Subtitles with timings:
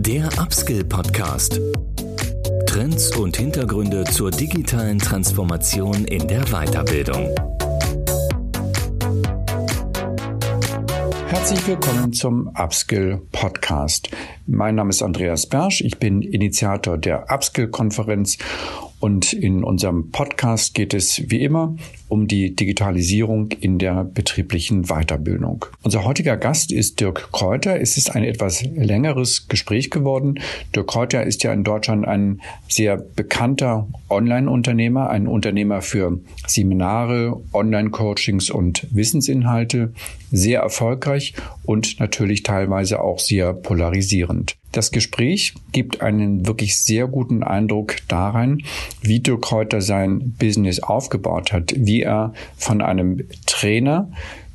[0.00, 1.60] Der Upskill Podcast.
[2.66, 7.34] Trends und Hintergründe zur digitalen Transformation in der Weiterbildung.
[11.26, 14.08] Herzlich willkommen zum Upskill Podcast.
[14.46, 15.80] Mein Name ist Andreas Bersch.
[15.80, 18.38] Ich bin Initiator der Upskill Konferenz
[19.00, 21.76] und in unserem Podcast geht es wie immer
[22.08, 25.66] um die Digitalisierung in der betrieblichen Weiterbildung.
[25.82, 27.80] Unser heutiger Gast ist Dirk Kräuter.
[27.80, 30.40] Es ist ein etwas längeres Gespräch geworden.
[30.74, 38.50] Dirk Kräuter ist ja in Deutschland ein sehr bekannter Online-Unternehmer, ein Unternehmer für Seminare, Online-Coachings
[38.50, 39.92] und Wissensinhalte,
[40.30, 44.56] sehr erfolgreich und natürlich teilweise auch sehr polarisierend.
[44.72, 48.62] Das Gespräch gibt einen wirklich sehr guten Eindruck daran,
[49.00, 54.10] wie Dirk Kräuter sein Business aufgebaut hat, wie er von einem Trainer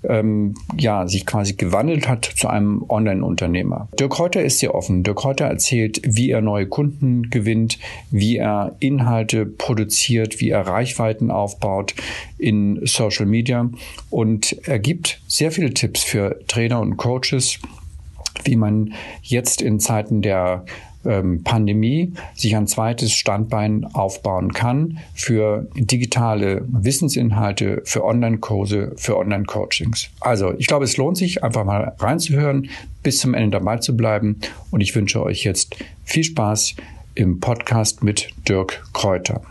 [0.08, 3.88] ähm, ja, sich quasi gewandelt hat zu einem Online-Unternehmer.
[4.00, 5.04] Dirk Kräuter ist sehr offen.
[5.04, 7.80] Dirk Kräuter erzählt, wie er neue Kunden gewinnt,
[8.12, 11.94] wie er Inhalte produziert, wie er Reichweiten aufbaut
[12.38, 13.70] in Social Media
[14.10, 17.60] und er gibt sehr viele Tipps für Trainer und Coaches,
[18.44, 20.66] wie man jetzt in Zeiten der
[21.06, 30.10] ähm, Pandemie sich ein zweites Standbein aufbauen kann für digitale Wissensinhalte, für Online-Kurse, für Online-Coachings.
[30.20, 32.70] Also ich glaube, es lohnt sich einfach mal reinzuhören,
[33.02, 34.40] bis zum Ende dabei zu bleiben
[34.72, 36.76] und ich wünsche euch jetzt viel Spaß
[37.16, 39.42] im Podcast mit Dirk Kräuter.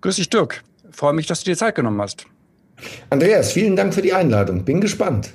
[0.00, 0.62] Grüß dich, Dirk.
[0.90, 2.26] Freue mich, dass du dir Zeit genommen hast.
[3.10, 4.64] Andreas, vielen Dank für die Einladung.
[4.64, 5.32] Bin gespannt.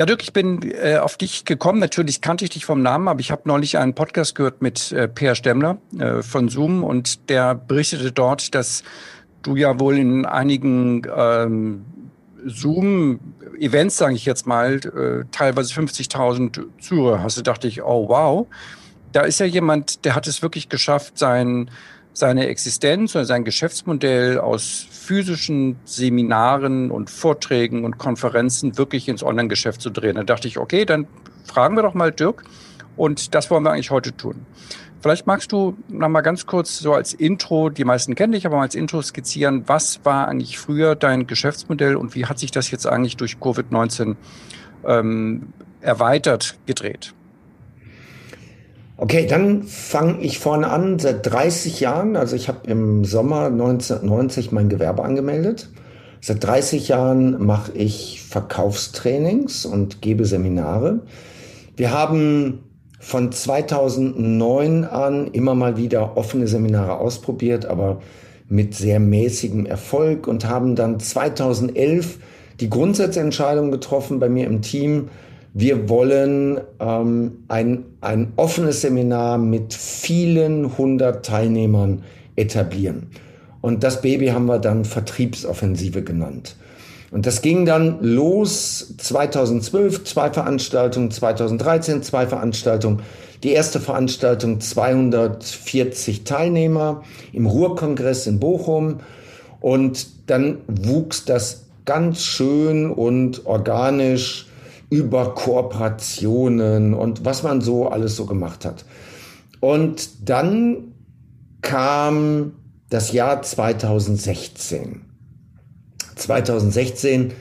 [0.00, 1.78] Ja, Dirk, ich bin äh, auf dich gekommen.
[1.78, 5.08] Natürlich kannte ich dich vom Namen, aber ich habe neulich einen Podcast gehört mit äh,
[5.08, 8.82] Peer Stemmler äh, von Zoom und der berichtete dort, dass
[9.42, 11.84] du ja wohl in einigen ähm,
[12.46, 17.36] Zoom-Events, sage ich jetzt mal, äh, teilweise 50.000 Zuhörer hast.
[17.36, 18.46] Da dachte ich, oh wow,
[19.12, 21.70] da ist ja jemand, der hat es wirklich geschafft, sein
[22.12, 29.80] seine Existenz oder sein Geschäftsmodell aus physischen Seminaren und Vorträgen und Konferenzen wirklich ins Online-Geschäft
[29.80, 30.16] zu drehen.
[30.16, 31.06] Da dachte ich, okay, dann
[31.44, 32.44] fragen wir doch mal Dirk
[32.96, 34.46] und das wollen wir eigentlich heute tun.
[35.00, 38.56] Vielleicht magst du noch mal ganz kurz so als Intro, die meisten kennen dich, aber
[38.56, 42.70] mal als Intro skizzieren, was war eigentlich früher dein Geschäftsmodell und wie hat sich das
[42.70, 44.16] jetzt eigentlich durch Covid-19
[44.84, 47.14] ähm, erweitert gedreht?
[49.02, 50.98] Okay, dann fange ich vorne an.
[50.98, 55.70] Seit 30 Jahren, also ich habe im Sommer 1990 mein Gewerbe angemeldet.
[56.20, 61.00] Seit 30 Jahren mache ich Verkaufstrainings und gebe Seminare.
[61.76, 62.58] Wir haben
[62.98, 68.00] von 2009 an immer mal wieder offene Seminare ausprobiert, aber
[68.50, 72.18] mit sehr mäßigem Erfolg und haben dann 2011
[72.60, 75.08] die Grundsatzentscheidung getroffen bei mir im Team,
[75.52, 82.04] wir wollen ähm, ein, ein offenes Seminar mit vielen hundert Teilnehmern
[82.36, 83.08] etablieren.
[83.60, 86.56] Und das Baby haben wir dann Vertriebsoffensive genannt.
[87.10, 93.00] Und das ging dann los 2012, zwei Veranstaltungen, 2013 zwei Veranstaltungen.
[93.42, 99.00] Die erste Veranstaltung 240 Teilnehmer im Ruhrkongress in Bochum.
[99.60, 104.46] Und dann wuchs das ganz schön und organisch
[104.90, 108.84] über Kooperationen und was man so alles so gemacht hat.
[109.60, 110.92] Und dann
[111.62, 112.52] kam
[112.88, 115.02] das Jahr 2016.
[116.16, 117.32] 2016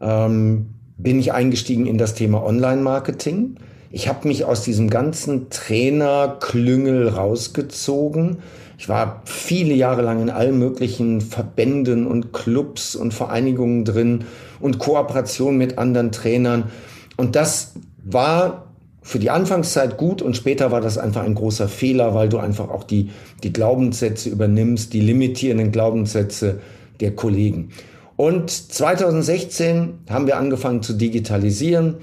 [0.00, 3.56] ähm, bin ich eingestiegen in das Thema Online-Marketing.
[3.90, 8.38] Ich habe mich aus diesem ganzen Trainerklüngel rausgezogen.
[8.76, 14.24] Ich war viele Jahre lang in allen möglichen Verbänden und Clubs und Vereinigungen drin
[14.64, 16.70] und Kooperation mit anderen Trainern.
[17.18, 22.14] Und das war für die Anfangszeit gut und später war das einfach ein großer Fehler,
[22.14, 23.10] weil du einfach auch die,
[23.42, 26.60] die Glaubenssätze übernimmst, die limitierenden Glaubenssätze
[27.00, 27.72] der Kollegen.
[28.16, 31.96] Und 2016 haben wir angefangen zu digitalisieren.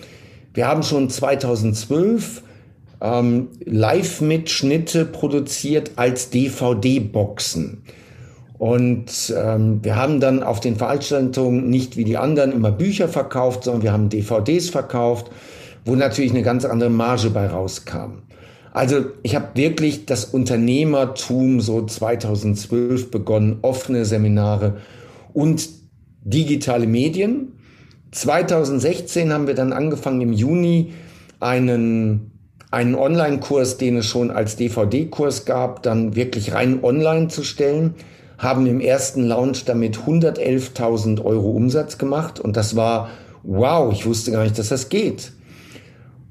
[0.53, 2.43] Wir haben schon 2012
[3.01, 7.81] ähm, Live-Mitschnitte produziert als DVD-Boxen.
[8.61, 13.63] Und ähm, wir haben dann auf den Veranstaltungen nicht wie die anderen immer Bücher verkauft,
[13.63, 15.31] sondern wir haben DVDs verkauft,
[15.83, 18.21] wo natürlich eine ganz andere Marge bei rauskam.
[18.71, 24.77] Also ich habe wirklich das Unternehmertum so 2012 begonnen, offene Seminare
[25.33, 25.67] und
[26.23, 27.53] digitale Medien.
[28.11, 30.93] 2016 haben wir dann angefangen im Juni
[31.39, 32.27] einen
[32.69, 37.95] einen Online-Kurs, den es schon als DVD-Kurs gab, dann wirklich rein online zu stellen
[38.41, 43.09] haben im ersten Launch damit 111.000 Euro Umsatz gemacht und das war
[43.43, 45.33] wow, ich wusste gar nicht, dass das geht.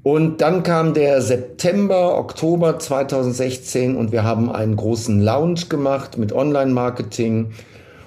[0.03, 6.33] Und dann kam der September, Oktober 2016 und wir haben einen großen Lounge gemacht mit
[6.33, 7.51] Online-Marketing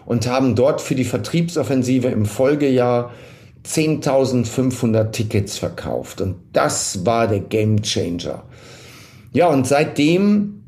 [0.04, 3.12] und haben dort für die Vertriebsoffensive im Folgejahr
[3.64, 6.20] 10.500 Tickets verkauft.
[6.20, 8.42] Und das war der Game Changer.
[9.32, 10.63] Ja, und seitdem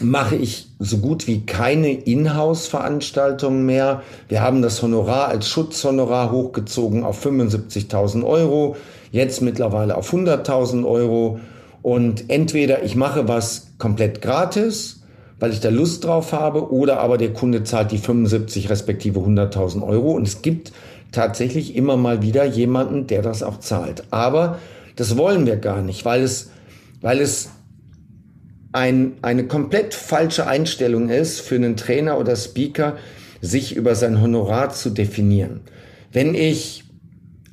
[0.00, 4.02] mache ich so gut wie keine Inhouse-Veranstaltungen mehr.
[4.28, 8.76] Wir haben das Honorar als Schutzhonorar hochgezogen auf 75.000 Euro,
[9.10, 11.40] jetzt mittlerweile auf 100.000 Euro.
[11.82, 15.02] Und entweder ich mache was komplett gratis,
[15.38, 19.86] weil ich da Lust drauf habe, oder aber der Kunde zahlt die 75 respektive 100.000
[19.86, 20.12] Euro.
[20.12, 20.72] Und es gibt
[21.12, 24.04] tatsächlich immer mal wieder jemanden, der das auch zahlt.
[24.10, 24.58] Aber
[24.96, 26.50] das wollen wir gar nicht, weil es,
[27.00, 27.50] weil es
[28.76, 32.98] ein, eine komplett falsche Einstellung ist für einen Trainer oder Speaker,
[33.40, 35.62] sich über sein Honorar zu definieren.
[36.12, 36.84] Wenn ich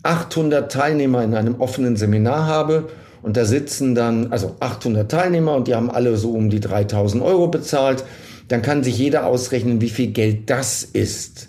[0.04, 2.90] 800 Teilnehmer in einem offenen Seminar habe
[3.22, 7.24] und da sitzen dann, also 800 Teilnehmer und die haben alle so um die 3000
[7.24, 8.04] Euro bezahlt,
[8.50, 11.48] dann kann sich jeder ausrechnen, wie viel Geld das ist.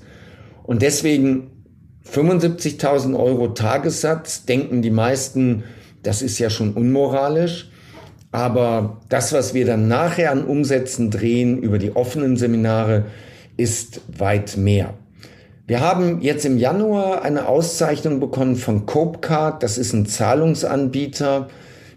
[0.62, 1.50] Und deswegen
[2.08, 5.64] 75.000 Euro Tagessatz denken die meisten,
[6.04, 7.70] das ist ja schon unmoralisch.
[8.34, 13.04] Aber das, was wir dann nachher an Umsätzen drehen über die offenen Seminare,
[13.56, 14.94] ist weit mehr.
[15.68, 19.62] Wir haben jetzt im Januar eine Auszeichnung bekommen von Copecard.
[19.62, 21.46] Das ist ein Zahlungsanbieter,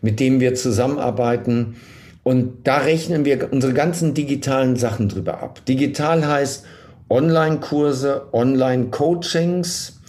[0.03, 1.77] mit dem wir zusammenarbeiten.
[2.21, 5.65] Und da rechnen wir unsere ganzen digitalen Sachen drüber ab.
[5.65, 6.65] Digital heißt
[7.09, 10.01] Online-Kurse, Online-Coachings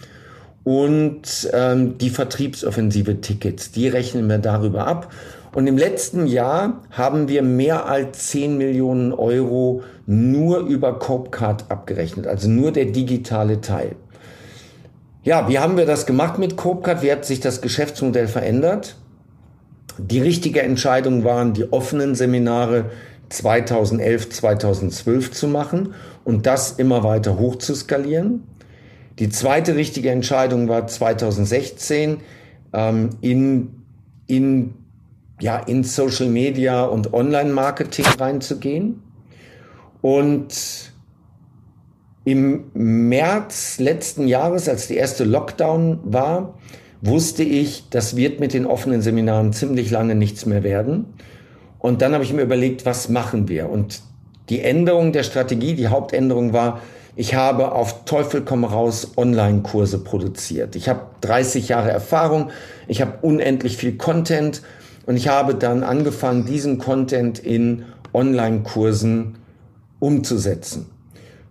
[0.63, 3.71] und ähm, die Vertriebsoffensive Tickets.
[3.71, 5.11] Die rechnen wir darüber ab.
[5.53, 12.27] Und im letzten Jahr haben wir mehr als 10 Millionen Euro nur über Copecard abgerechnet,
[12.27, 13.95] also nur der digitale Teil.
[15.23, 17.01] Ja, wie haben wir das gemacht mit Copecard?
[17.03, 18.95] Wie hat sich das Geschäftsmodell verändert?
[19.97, 22.85] Die richtige Entscheidung waren, die offenen Seminare
[23.29, 25.93] 2011, 2012 zu machen
[26.23, 28.43] und das immer weiter hoch zu skalieren.
[29.19, 32.17] Die zweite richtige Entscheidung war 2016
[32.71, 33.83] ähm, in,
[34.27, 34.73] in
[35.39, 39.01] ja, in Social Media und Online-Marketing reinzugehen.
[40.01, 40.93] Und
[42.25, 46.55] im März letzten Jahres, als der erste Lockdown war,
[47.01, 51.05] wusste ich, das wird mit den offenen Seminaren ziemlich lange nichts mehr werden.
[51.79, 53.69] Und dann habe ich mir überlegt, was machen wir?
[53.69, 54.01] Und
[54.49, 56.81] die Änderung der Strategie, die Hauptänderung war,
[57.15, 60.75] ich habe auf Teufel komm raus Online-Kurse produziert.
[60.75, 62.49] Ich habe 30 Jahre Erfahrung,
[62.87, 64.61] ich habe unendlich viel Content
[65.09, 69.39] und ich habe dann angefangen, diesen Content in Online-Kursen
[69.97, 70.85] umzusetzen.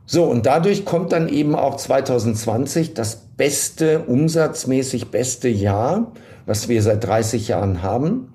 [0.06, 6.12] So, und dadurch kommt dann eben auch 2020 das beste, umsatzmäßig beste Jahr,
[6.46, 8.32] was wir seit 30 Jahren haben.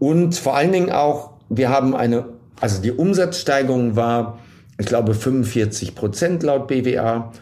[0.00, 2.24] Und vor allen Dingen auch, wir haben eine,
[2.60, 4.40] also die Umsatzsteigerung war,
[4.76, 7.32] ich glaube, 45 Prozent laut BWA.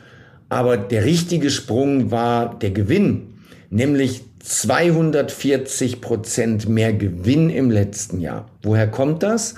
[0.51, 3.39] Aber der richtige Sprung war der Gewinn,
[3.71, 8.49] nämlich 240 Prozent mehr Gewinn im letzten Jahr.
[8.63, 9.57] Woher kommt das?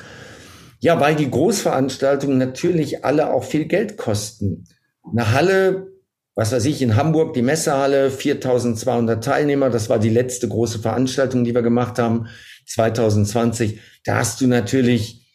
[0.80, 4.64] Ja, weil die Großveranstaltungen natürlich alle auch viel Geld kosten.
[5.02, 5.88] Eine Halle,
[6.34, 11.44] was weiß ich, in Hamburg, die Messehalle, 4200 Teilnehmer, das war die letzte große Veranstaltung,
[11.44, 12.28] die wir gemacht haben,
[12.66, 13.80] 2020.
[14.04, 15.26] Da hast du natürlich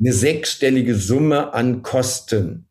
[0.00, 2.68] eine sechsstellige Summe an Kosten.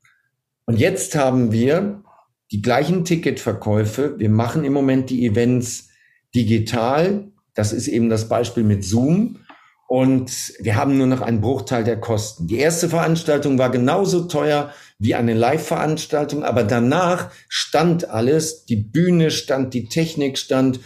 [0.65, 2.03] Und jetzt haben wir
[2.51, 4.19] die gleichen Ticketverkäufe.
[4.19, 5.89] Wir machen im Moment die Events
[6.35, 7.31] digital.
[7.53, 9.39] Das ist eben das Beispiel mit Zoom.
[9.87, 12.47] Und wir haben nur noch einen Bruchteil der Kosten.
[12.47, 19.29] Die erste Veranstaltung war genauso teuer wie eine Live-Veranstaltung, aber danach stand alles, die Bühne
[19.29, 20.79] stand, die Technik stand.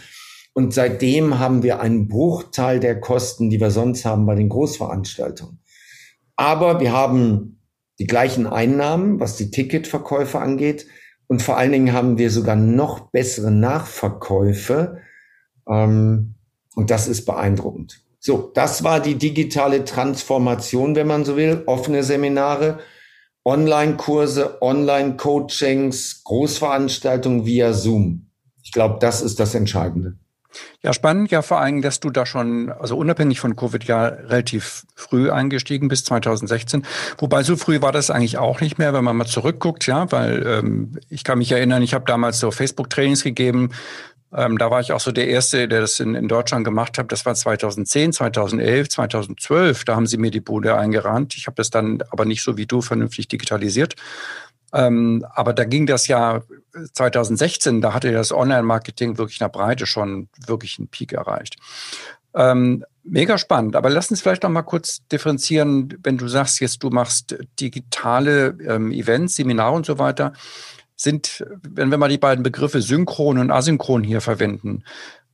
[0.52, 5.60] Und seitdem haben wir einen Bruchteil der Kosten, die wir sonst haben bei den Großveranstaltungen.
[6.36, 7.60] Aber wir haben
[7.98, 10.86] die gleichen Einnahmen, was die Ticketverkäufe angeht.
[11.26, 14.98] Und vor allen Dingen haben wir sogar noch bessere Nachverkäufe,
[15.70, 16.34] ähm,
[16.74, 18.02] und das ist beeindruckend.
[18.18, 21.62] So, das war die digitale Transformation, wenn man so will.
[21.66, 22.80] Offene Seminare,
[23.44, 28.26] Online-Kurse, Online-Coachings, Großveranstaltungen via Zoom.
[28.62, 30.16] Ich glaube, das ist das Entscheidende.
[30.82, 34.84] Ja, spannend ja vor allem, dass du da schon, also unabhängig von Covid ja relativ
[34.94, 36.84] früh eingestiegen bist, 2016.
[37.18, 40.44] Wobei so früh war das eigentlich auch nicht mehr, wenn man mal zurückguckt, ja, weil
[40.46, 43.70] ähm, ich kann mich erinnern, ich habe damals so Facebook-Trainings gegeben,
[44.32, 47.10] ähm, da war ich auch so der Erste, der das in, in Deutschland gemacht hat.
[47.10, 49.84] Das war 2010, 2011, 2012.
[49.84, 51.34] Da haben sie mir die Bude eingerannt.
[51.36, 53.96] Ich habe das dann aber nicht so wie du vernünftig digitalisiert.
[54.72, 56.42] Ähm, aber da ging das ja
[56.92, 61.56] 2016, da hatte das Online-Marketing wirklich der Breite schon wirklich einen Peak erreicht.
[62.34, 63.74] Ähm, mega spannend.
[63.74, 68.56] Aber lass uns vielleicht noch mal kurz differenzieren, wenn du sagst, jetzt du machst digitale
[68.64, 70.32] ähm, Events, Seminare und so weiter.
[71.00, 74.84] Sind, wenn wir mal die beiden Begriffe synchron und asynchron hier verwenden,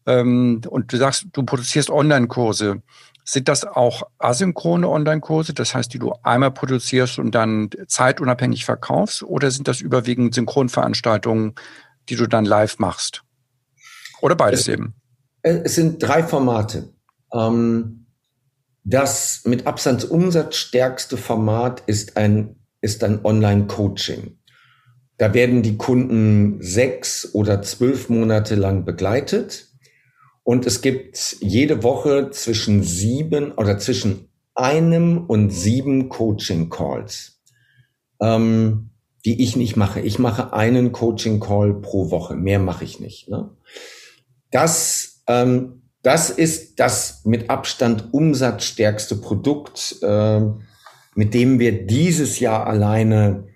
[0.06, 2.82] ähm, und du sagst, du produzierst Online-Kurse,
[3.24, 9.24] sind das auch asynchrone Online-Kurse, das heißt, die du einmal produzierst und dann zeitunabhängig verkaufst,
[9.24, 11.56] oder sind das überwiegend Synchronveranstaltungen,
[12.08, 13.24] die du dann live machst?
[14.20, 14.94] Oder beides es, eben?
[15.42, 16.92] Es sind drei Formate.
[17.32, 18.06] Ähm,
[18.84, 24.35] das mit Abstand umsatzstärkste Format ist ein, ist ein Online-Coaching.
[25.18, 29.68] Da werden die Kunden sechs oder zwölf Monate lang begleitet
[30.46, 37.42] und es gibt jede Woche zwischen sieben oder zwischen einem und sieben Coaching Calls,
[38.20, 38.90] ähm,
[39.24, 40.00] die ich nicht mache.
[40.00, 42.36] Ich mache einen Coaching Call pro Woche.
[42.36, 43.28] Mehr mache ich nicht.
[43.28, 43.50] Ne?
[44.52, 50.42] Das, ähm, das ist das mit Abstand umsatzstärkste Produkt, äh,
[51.16, 53.48] mit dem wir dieses Jahr alleine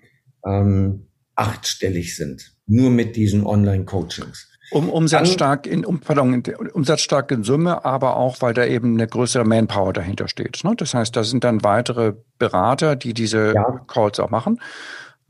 [0.45, 2.53] ähm, achtstellig sind.
[2.67, 4.47] Nur mit diesen Online-Coachings.
[4.71, 6.41] Um, umsatzstark in, um, pardon,
[6.73, 10.63] umsatzstark in Summe, aber auch, weil da eben eine größere Manpower dahinter steht.
[10.63, 10.73] Ne?
[10.77, 13.81] Das heißt, da sind dann weitere Berater, die diese ja.
[13.87, 14.61] Calls auch machen.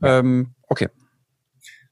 [0.00, 0.20] Ja.
[0.20, 0.88] Ähm, okay.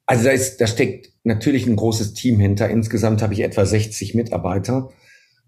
[0.07, 2.69] Also da, ist, da steckt natürlich ein großes Team hinter.
[2.69, 4.91] Insgesamt habe ich etwa 60 Mitarbeiter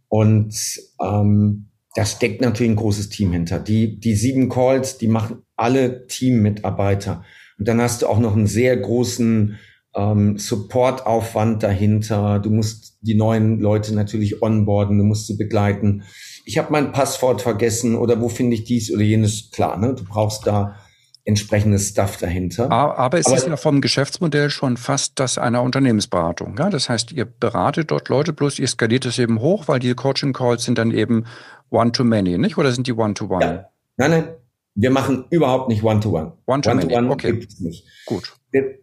[0.09, 0.55] und
[1.01, 3.59] ähm, da steckt natürlich ein großes Team hinter.
[3.59, 7.25] Die, die sieben Calls, die machen alle Teammitarbeiter.
[7.59, 9.59] Und dann hast du auch noch einen sehr großen
[9.95, 12.39] ähm, Supportaufwand dahinter.
[12.39, 16.03] Du musst die neuen Leute natürlich onboarden, du musst sie begleiten.
[16.45, 19.51] Ich habe mein Passwort vergessen oder wo finde ich dies oder jenes?
[19.51, 19.95] Klar, ne?
[19.95, 20.77] Du brauchst da
[21.25, 22.71] entsprechendes Stuff dahinter.
[22.71, 26.57] Aber, es aber, ist ja vom Geschäftsmodell schon fast das einer Unternehmensberatung.
[26.59, 26.69] Ja?
[26.69, 30.65] Das heißt, ihr beratet dort Leute, bloß ihr skaliert es eben hoch, weil die Coaching-Calls
[30.65, 31.27] sind dann eben
[31.71, 32.59] One-to-Many, nicht?
[32.59, 33.45] Oder sind die One-to-One?
[33.45, 33.69] Ja.
[33.97, 34.29] Nein, nein,
[34.75, 36.33] wir machen überhaupt nicht One-to-One.
[36.47, 37.33] One-to-One One okay.
[37.33, 37.87] gibt es nicht.
[38.07, 38.33] Gut.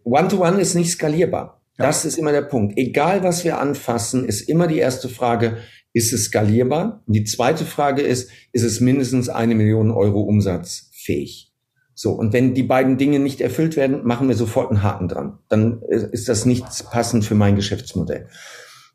[0.04, 1.62] One-to-One -one ist nicht skalierbar.
[1.78, 1.86] Ja.
[1.86, 2.76] Das ist immer der Punkt.
[2.76, 5.58] Egal, was wir anfassen, ist immer die erste Frage,
[5.92, 7.02] ist es skalierbar?
[7.06, 11.52] Und die zweite Frage ist, ist es mindestens eine Million Euro Umsatz fähig?
[11.94, 15.38] So, und wenn die beiden Dinge nicht erfüllt werden, machen wir sofort einen Haken dran.
[15.48, 18.28] Dann ist das nicht passend für mein Geschäftsmodell.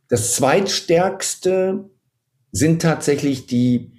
[0.09, 1.89] Das zweitstärkste
[2.51, 3.94] sind tatsächlich die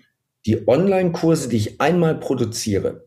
[0.46, 3.06] die Online-Kurse, die ich einmal produziere,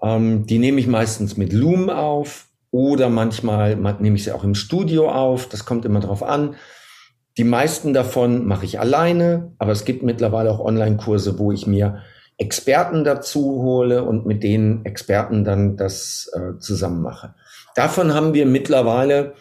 [0.00, 4.54] ähm, die nehme ich meistens mit Loom auf oder manchmal nehme ich sie auch im
[4.54, 5.48] Studio auf.
[5.48, 6.56] Das kommt immer drauf an.
[7.36, 12.02] Die meisten davon mache ich alleine, aber es gibt mittlerweile auch Online-Kurse, wo ich mir
[12.36, 17.34] Experten dazu hole und mit den Experten dann das äh, zusammen mache.
[17.74, 19.34] Davon haben wir mittlerweile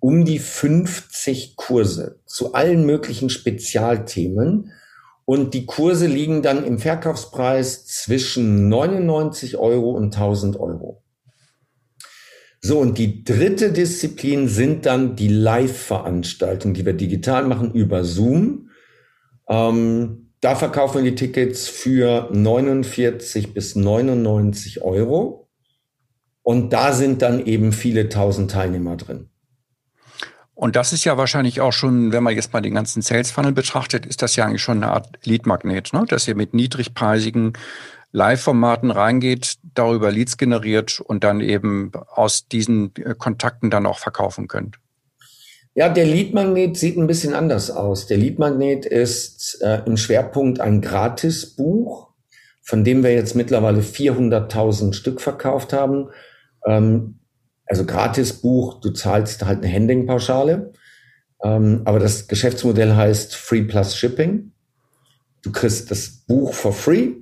[0.00, 4.72] um die 50 Kurse zu allen möglichen Spezialthemen.
[5.24, 11.02] Und die Kurse liegen dann im Verkaufspreis zwischen 99 Euro und 1000 Euro.
[12.60, 18.70] So, und die dritte Disziplin sind dann die Live-Veranstaltungen, die wir digital machen über Zoom.
[19.48, 25.48] Ähm, da verkaufen wir die Tickets für 49 bis 99 Euro.
[26.42, 29.31] Und da sind dann eben viele tausend Teilnehmer drin.
[30.62, 33.50] Und das ist ja wahrscheinlich auch schon, wenn man jetzt mal den ganzen Sales Funnel
[33.50, 36.04] betrachtet, ist das ja eigentlich schon eine Art Lead-Magnet, ne?
[36.06, 37.54] dass ihr mit niedrigpreisigen
[38.12, 44.46] Live-Formaten reingeht, darüber Leads generiert und dann eben aus diesen äh, Kontakten dann auch verkaufen
[44.46, 44.76] könnt.
[45.74, 48.06] Ja, der Lead-Magnet sieht ein bisschen anders aus.
[48.06, 52.10] Der Lead-Magnet ist äh, im Schwerpunkt ein Gratisbuch,
[52.60, 56.10] von dem wir jetzt mittlerweile 400.000 Stück verkauft haben.
[56.64, 57.18] Ähm,
[57.72, 60.74] also Gratisbuch, du zahlst halt eine Handlingpauschale,
[61.42, 64.52] ähm, aber das Geschäftsmodell heißt Free Plus Shipping.
[65.40, 67.14] Du kriegst das Buch for free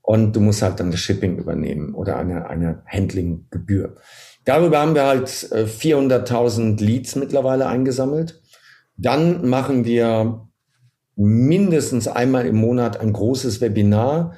[0.00, 3.96] und du musst halt dann das Shipping übernehmen oder eine, eine Handlinggebühr.
[4.46, 8.40] Darüber haben wir halt 400.000 äh, Leads mittlerweile eingesammelt.
[8.96, 10.48] Dann machen wir
[11.16, 14.36] mindestens einmal im Monat ein großes Webinar,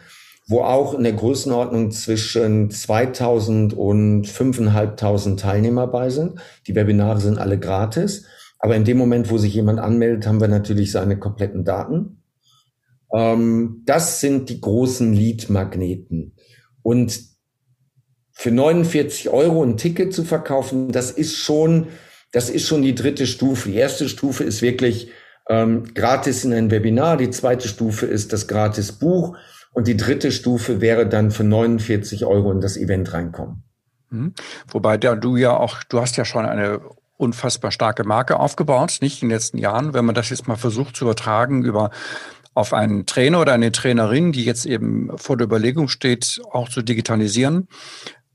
[0.50, 6.40] wo auch in der Größenordnung zwischen 2000 und 5.500 Teilnehmer bei sind.
[6.66, 8.26] Die Webinare sind alle gratis.
[8.58, 12.24] Aber in dem Moment, wo sich jemand anmeldet, haben wir natürlich seine kompletten Daten.
[13.14, 16.34] Ähm, das sind die großen Lead-Magneten.
[16.82, 17.20] Und
[18.32, 21.86] für 49 Euro ein Ticket zu verkaufen, das ist schon,
[22.32, 23.68] das ist schon die dritte Stufe.
[23.68, 25.10] Die erste Stufe ist wirklich
[25.48, 27.18] ähm, gratis in ein Webinar.
[27.18, 29.36] Die zweite Stufe ist das gratis Buch.
[29.72, 33.62] Und die dritte Stufe wäre dann für 49 Euro in das Event reinkommen.
[34.10, 34.34] Mhm.
[34.68, 36.80] Wobei da du ja auch, du hast ja schon eine
[37.16, 39.94] unfassbar starke Marke aufgebaut, nicht in den letzten Jahren.
[39.94, 41.90] Wenn man das jetzt mal versucht zu übertragen über
[42.54, 46.82] auf einen Trainer oder eine Trainerin, die jetzt eben vor der Überlegung steht, auch zu
[46.82, 47.68] digitalisieren,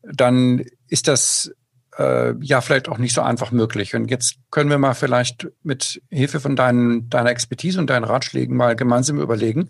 [0.04, 1.52] dann ist das
[1.98, 3.96] äh, ja vielleicht auch nicht so einfach möglich.
[3.96, 8.56] Und jetzt können wir mal vielleicht mit Hilfe von deinen, deiner Expertise und deinen Ratschlägen
[8.56, 9.70] mal gemeinsam überlegen,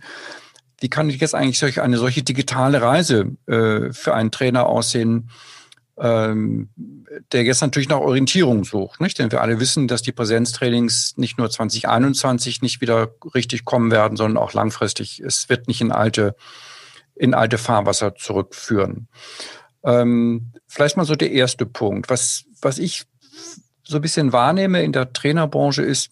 [0.79, 5.29] wie kann jetzt eigentlich solch, eine solche digitale Reise äh, für einen Trainer aussehen,
[5.97, 6.69] ähm,
[7.31, 8.99] der jetzt natürlich nach Orientierung sucht.
[8.99, 9.17] Nicht?
[9.17, 14.17] Denn wir alle wissen, dass die Präsenztrainings nicht nur 2021 nicht wieder richtig kommen werden,
[14.17, 15.21] sondern auch langfristig.
[15.21, 16.35] Es wird nicht in alte,
[17.15, 19.07] in alte Fahrwasser zurückführen.
[19.83, 22.09] Ähm, vielleicht mal so der erste Punkt.
[22.09, 23.05] Was, was ich
[23.83, 26.09] so ein bisschen wahrnehme in der Trainerbranche ist,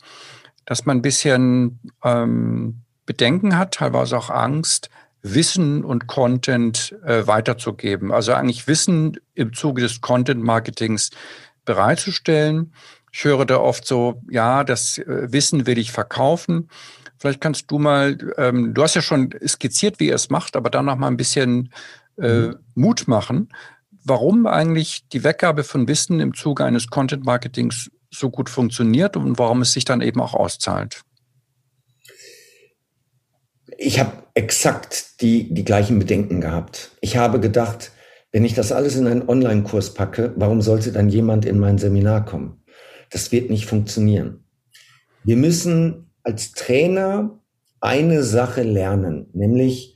[0.66, 4.90] dass man ein bisschen ähm, Bedenken hat, teilweise auch Angst,
[5.22, 8.12] Wissen und Content äh, weiterzugeben.
[8.12, 11.12] Also eigentlich Wissen im Zuge des Content-Marketings
[11.66, 12.74] bereitzustellen.
[13.12, 16.70] Ich höre da oft so, ja, das äh, Wissen will ich verkaufen.
[17.18, 20.70] Vielleicht kannst du mal, ähm, du hast ja schon skizziert, wie ihr es macht, aber
[20.70, 21.72] dann noch mal ein bisschen
[22.18, 22.56] äh, mhm.
[22.76, 23.50] Mut machen,
[24.04, 29.62] warum eigentlich die Weggabe von Wissen im Zuge eines Content-Marketings so gut funktioniert und warum
[29.62, 31.02] es sich dann eben auch auszahlt.
[33.78, 36.92] Ich habe exakt die, die gleichen Bedenken gehabt.
[37.02, 37.92] Ich habe gedacht,
[38.32, 42.26] wenn ich das alles in einen Online-Kurs packe, warum sollte dann jemand in mein Seminar
[42.26, 42.64] kommen?
[43.10, 44.46] Das wird nicht funktionieren.
[45.24, 47.40] Wir müssen als Trainer
[47.80, 49.94] eine Sache lernen, nämlich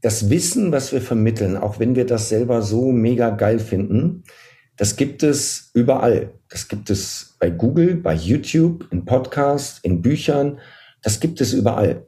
[0.00, 4.24] das Wissen, was wir vermitteln, auch wenn wir das selber so mega geil finden,
[4.76, 6.34] das gibt es überall.
[6.48, 10.58] Das gibt es bei Google, bei YouTube, in Podcasts, in Büchern.
[11.02, 12.05] Das gibt es überall.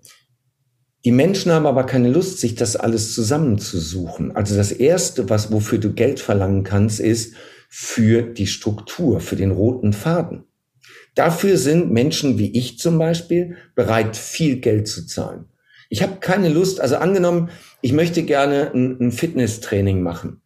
[1.04, 4.34] Die Menschen haben aber keine Lust, sich das alles zusammenzusuchen.
[4.34, 7.34] Also das erste, was, wofür du Geld verlangen kannst, ist
[7.68, 10.44] für die Struktur, für den roten Faden.
[11.14, 15.46] Dafür sind Menschen wie ich zum Beispiel bereit, viel Geld zu zahlen.
[15.88, 17.50] Ich habe keine Lust, also angenommen,
[17.80, 20.42] ich möchte gerne ein, ein Fitnesstraining machen.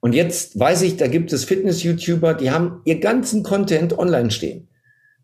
[0.00, 4.68] Und jetzt weiß ich, da gibt es Fitness-YouTuber, die haben ihr ganzen Content online stehen.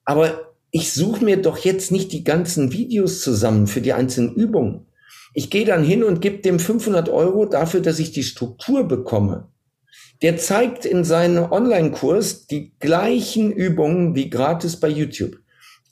[0.04, 0.45] Aber
[0.76, 4.84] ich suche mir doch jetzt nicht die ganzen Videos zusammen für die einzelnen Übungen.
[5.32, 9.48] Ich gehe dann hin und gebe dem 500 Euro dafür, dass ich die Struktur bekomme.
[10.20, 15.38] Der zeigt in seinem Online-Kurs die gleichen Übungen wie gratis bei YouTube.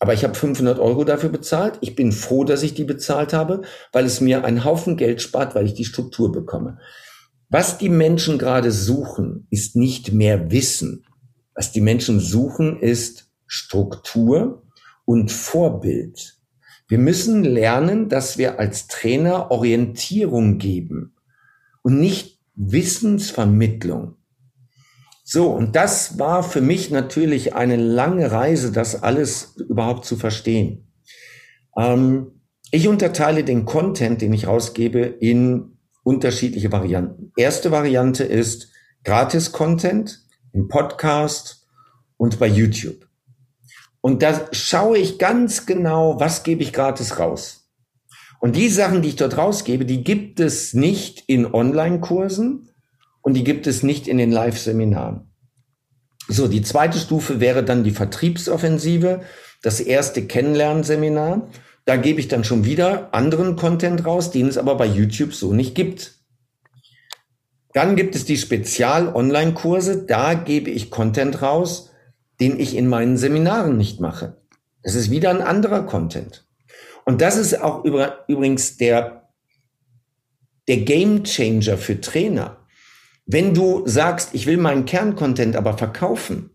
[0.00, 1.78] Aber ich habe 500 Euro dafür bezahlt.
[1.80, 5.54] Ich bin froh, dass ich die bezahlt habe, weil es mir einen Haufen Geld spart,
[5.54, 6.76] weil ich die Struktur bekomme.
[7.48, 11.06] Was die Menschen gerade suchen, ist nicht mehr Wissen.
[11.54, 14.63] Was die Menschen suchen, ist Struktur
[15.04, 16.38] und Vorbild.
[16.88, 21.14] Wir müssen lernen, dass wir als Trainer Orientierung geben
[21.82, 24.16] und nicht Wissensvermittlung.
[25.24, 30.92] So, und das war für mich natürlich eine lange Reise, das alles überhaupt zu verstehen.
[31.76, 37.32] Ähm, ich unterteile den Content, den ich rausgebe, in unterschiedliche Varianten.
[37.36, 38.68] Erste Variante ist
[39.04, 41.66] Gratis-Content im Podcast
[42.16, 43.06] und bei YouTube.
[44.04, 47.70] Und da schaue ich ganz genau, was gebe ich gratis raus.
[48.38, 52.68] Und die Sachen, die ich dort rausgebe, die gibt es nicht in Online-Kursen
[53.22, 55.32] und die gibt es nicht in den Live-Seminaren.
[56.28, 59.22] So, die zweite Stufe wäre dann die Vertriebsoffensive,
[59.62, 61.48] das erste Kennenlernseminar.
[61.86, 65.54] Da gebe ich dann schon wieder anderen Content raus, den es aber bei YouTube so
[65.54, 66.16] nicht gibt.
[67.72, 71.88] Dann gibt es die Spezial-Online-Kurse, da gebe ich Content raus,
[72.40, 74.42] den ich in meinen Seminaren nicht mache.
[74.82, 76.46] Das ist wieder ein anderer Content.
[77.04, 79.30] Und das ist auch übrigens der,
[80.68, 82.66] der Game Changer für Trainer.
[83.26, 86.50] Wenn du sagst, ich will meinen Kerncontent aber verkaufen,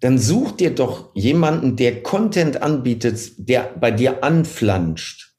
[0.00, 5.34] dann such dir doch jemanden, der Content anbietet, der bei dir anflanscht.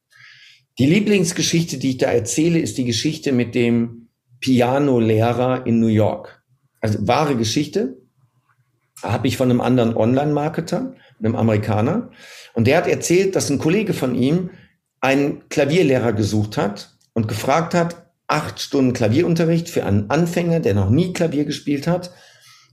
[0.79, 4.09] Die Lieblingsgeschichte, die ich da erzähle, ist die Geschichte mit dem
[4.41, 6.43] Piano-Lehrer in New York.
[6.81, 7.97] Also wahre Geschichte
[9.03, 12.09] habe ich von einem anderen Online-Marketer, einem Amerikaner.
[12.53, 14.51] Und der hat erzählt, dass ein Kollege von ihm
[15.01, 20.89] einen Klavierlehrer gesucht hat und gefragt hat, acht Stunden Klavierunterricht für einen Anfänger, der noch
[20.89, 22.11] nie Klavier gespielt hat.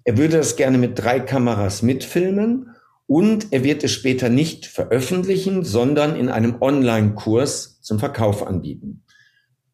[0.04, 2.74] Er würde das gerne mit drei Kameras mitfilmen
[3.06, 9.04] und er wird es später nicht veröffentlichen, sondern in einem Online-Kurs zum Verkauf anbieten.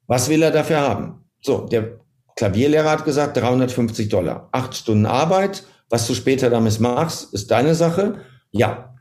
[0.06, 1.24] Was will er dafür haben?
[1.40, 2.00] So, der
[2.36, 4.48] Klavierlehrer hat gesagt 350 Dollar.
[4.52, 8.22] Acht Stunden Arbeit, was du später damit machst, ist deine Sache.
[8.50, 8.94] Ja,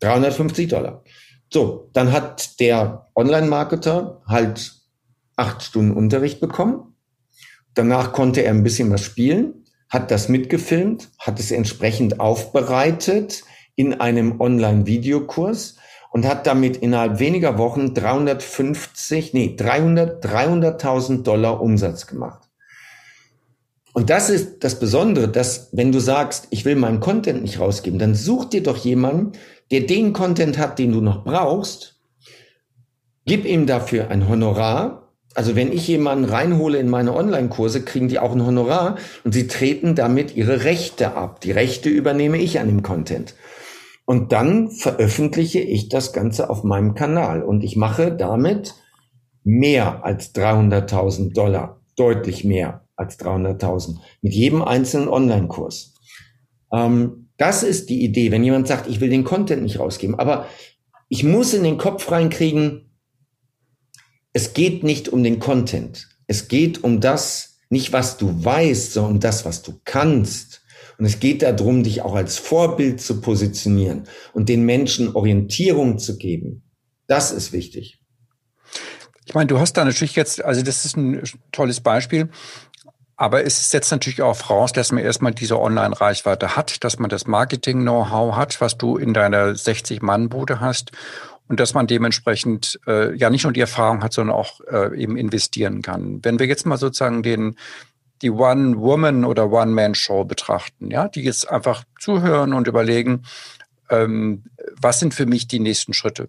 [0.00, 1.02] 350 Dollar.
[1.52, 4.72] So, dann hat der Online-Marketer halt
[5.36, 6.94] acht Stunden Unterricht bekommen.
[7.74, 14.00] Danach konnte er ein bisschen was spielen, hat das mitgefilmt, hat es entsprechend aufbereitet in
[14.00, 15.76] einem Online-Videokurs.
[16.12, 22.45] und hat damit innerhalb weniger Wochen 350, nee, 300, 300.000 Dollar Umsatz gemacht.
[23.96, 27.98] Und das ist das Besondere, dass wenn du sagst, ich will meinen Content nicht rausgeben,
[27.98, 29.32] dann such dir doch jemanden,
[29.70, 31.98] der den Content hat, den du noch brauchst.
[33.24, 35.14] Gib ihm dafür ein Honorar.
[35.34, 39.46] Also wenn ich jemanden reinhole in meine Online-Kurse, kriegen die auch ein Honorar und sie
[39.46, 41.40] treten damit ihre Rechte ab.
[41.40, 43.34] Die Rechte übernehme ich an dem Content.
[44.04, 48.74] Und dann veröffentliche ich das Ganze auf meinem Kanal und ich mache damit
[49.42, 55.94] mehr als 300.000 Dollar, deutlich mehr als 300.000 mit jedem einzelnen Online-Kurs.
[56.72, 60.46] Ähm, das ist die Idee, wenn jemand sagt, ich will den Content nicht rausgeben, aber
[61.08, 62.90] ich muss in den Kopf reinkriegen,
[64.32, 66.08] es geht nicht um den Content.
[66.26, 70.62] Es geht um das, nicht was du weißt, sondern um das, was du kannst.
[70.98, 76.16] Und es geht darum, dich auch als Vorbild zu positionieren und den Menschen Orientierung zu
[76.16, 76.64] geben.
[77.06, 78.00] Das ist wichtig.
[79.26, 82.28] Ich meine, du hast da natürlich jetzt, also das ist ein tolles Beispiel.
[83.16, 87.26] Aber es setzt natürlich auch voraus, dass man erstmal diese Online-Reichweite hat, dass man das
[87.26, 90.92] Marketing-Know-how hat, was du in deiner 60-Mann-Bude hast
[91.48, 95.16] und dass man dementsprechend äh, ja nicht nur die Erfahrung hat, sondern auch äh, eben
[95.16, 96.20] investieren kann.
[96.22, 97.56] Wenn wir jetzt mal sozusagen den
[98.22, 103.24] die One-Woman- oder One-Man-Show betrachten, ja, die jetzt einfach zuhören und überlegen,
[103.90, 104.44] ähm,
[104.80, 106.28] was sind für mich die nächsten Schritte,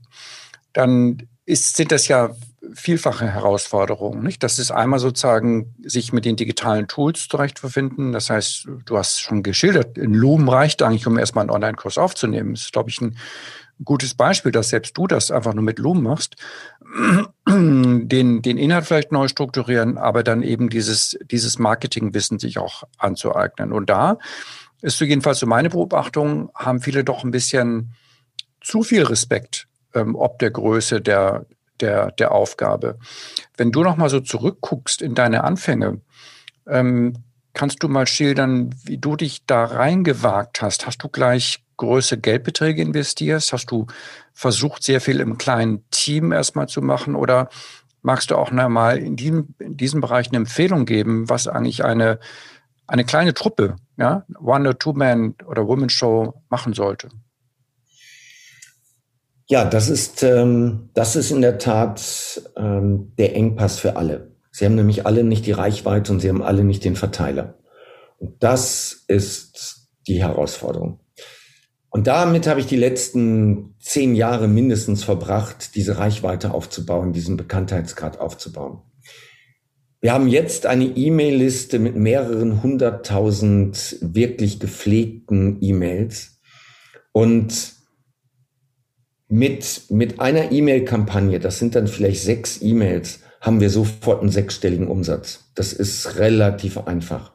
[0.73, 2.31] dann ist, sind das ja
[2.73, 4.23] vielfache Herausforderungen.
[4.23, 4.43] Nicht?
[4.43, 8.11] Das ist einmal sozusagen, sich mit den digitalen Tools zurechtzufinden.
[8.11, 12.53] Das heißt, du hast schon geschildert, in Loom reicht eigentlich, um erstmal einen Online-Kurs aufzunehmen.
[12.53, 13.17] Das ist, glaube ich, ein
[13.83, 16.35] gutes Beispiel, dass selbst du das einfach nur mit Loom machst.
[17.49, 23.71] Den, den Inhalt vielleicht neu strukturieren, aber dann eben dieses, dieses Marketingwissen sich auch anzueignen.
[23.71, 24.17] Und da
[24.81, 27.93] ist jedenfalls so meine Beobachtung, haben viele doch ein bisschen
[28.59, 31.45] zu viel Respekt ähm, ob der Größe der,
[31.81, 32.97] der, der Aufgabe.
[33.55, 36.01] Wenn du noch mal so zurückguckst in deine Anfänge,
[36.67, 37.13] ähm,
[37.53, 40.85] kannst du mal schildern, wie du dich da reingewagt hast?
[40.85, 43.49] Hast du gleich große Geldbeträge investiert?
[43.51, 43.87] Hast du
[44.33, 47.15] versucht, sehr viel im kleinen Team erstmal zu machen?
[47.15, 47.49] Oder
[48.01, 52.19] magst du auch mal in diesem, in diesem Bereich eine Empfehlung geben, was eigentlich eine,
[52.85, 57.09] eine kleine Truppe, ja, One- or Two-Man- oder Woman-Show machen sollte?
[59.49, 64.35] Ja, das ist, ähm, das ist in der Tat ähm, der Engpass für alle.
[64.51, 67.57] Sie haben nämlich alle nicht die Reichweite und sie haben alle nicht den Verteiler.
[68.17, 70.99] Und das ist die Herausforderung.
[71.89, 78.19] Und damit habe ich die letzten zehn Jahre mindestens verbracht, diese Reichweite aufzubauen, diesen Bekanntheitsgrad
[78.19, 78.81] aufzubauen.
[80.01, 86.39] Wir haben jetzt eine E-Mail-Liste mit mehreren hunderttausend wirklich gepflegten E-Mails.
[87.13, 87.76] Und
[89.27, 94.87] mit, mit einer E-Mail-Kampagne, das sind dann vielleicht sechs E-Mails, haben wir sofort einen sechsstelligen
[94.87, 95.51] Umsatz.
[95.55, 97.33] Das ist relativ einfach.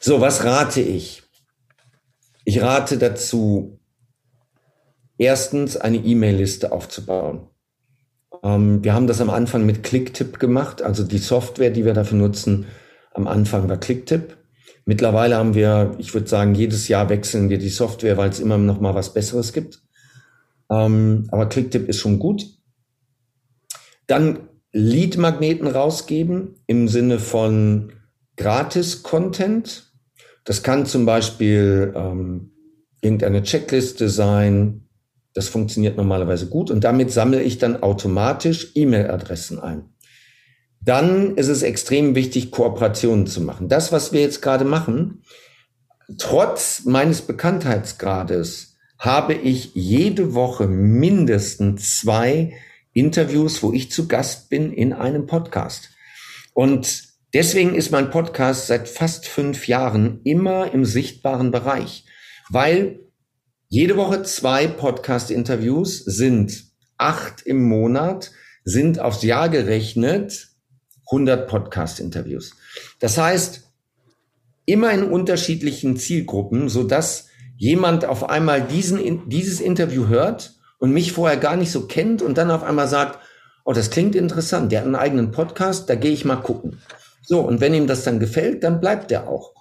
[0.00, 1.22] So, was rate ich?
[2.44, 3.78] Ich rate dazu,
[5.18, 7.48] erstens eine E-Mail-Liste aufzubauen.
[8.42, 12.18] Ähm, wir haben das am Anfang mit Clicktip gemacht, also die Software, die wir dafür
[12.18, 12.66] nutzen,
[13.12, 14.38] am Anfang war Clicktip.
[14.86, 18.56] Mittlerweile haben wir, ich würde sagen, jedes Jahr wechseln wir die Software, weil es immer
[18.56, 19.82] noch mal was Besseres gibt.
[20.70, 22.46] Ähm, aber Clicktip ist schon gut.
[24.06, 27.92] Dann Lead-Magneten rausgeben im Sinne von
[28.36, 29.92] Gratis-Content.
[30.44, 32.52] Das kann zum Beispiel ähm,
[33.00, 34.86] irgendeine Checkliste sein.
[35.34, 39.84] Das funktioniert normalerweise gut und damit sammle ich dann automatisch E-Mail-Adressen ein.
[40.80, 43.68] Dann ist es extrem wichtig, Kooperationen zu machen.
[43.68, 45.22] Das, was wir jetzt gerade machen,
[46.18, 48.69] trotz meines Bekanntheitsgrades
[49.00, 52.52] habe ich jede Woche mindestens zwei
[52.92, 55.88] Interviews, wo ich zu Gast bin in einem Podcast.
[56.52, 62.04] Und deswegen ist mein Podcast seit fast fünf Jahren immer im sichtbaren Bereich,
[62.50, 63.00] weil
[63.68, 66.64] jede Woche zwei Podcast-Interviews sind
[66.98, 68.32] acht im Monat,
[68.64, 70.48] sind aufs Jahr gerechnet
[71.06, 72.54] 100 Podcast-Interviews.
[72.98, 73.66] Das heißt,
[74.66, 77.29] immer in unterschiedlichen Zielgruppen, so dass
[77.60, 82.38] jemand auf einmal diesen, dieses Interview hört und mich vorher gar nicht so kennt und
[82.38, 83.18] dann auf einmal sagt,
[83.66, 86.80] oh, das klingt interessant, der hat einen eigenen Podcast, da gehe ich mal gucken.
[87.22, 89.52] So, und wenn ihm das dann gefällt, dann bleibt er auch.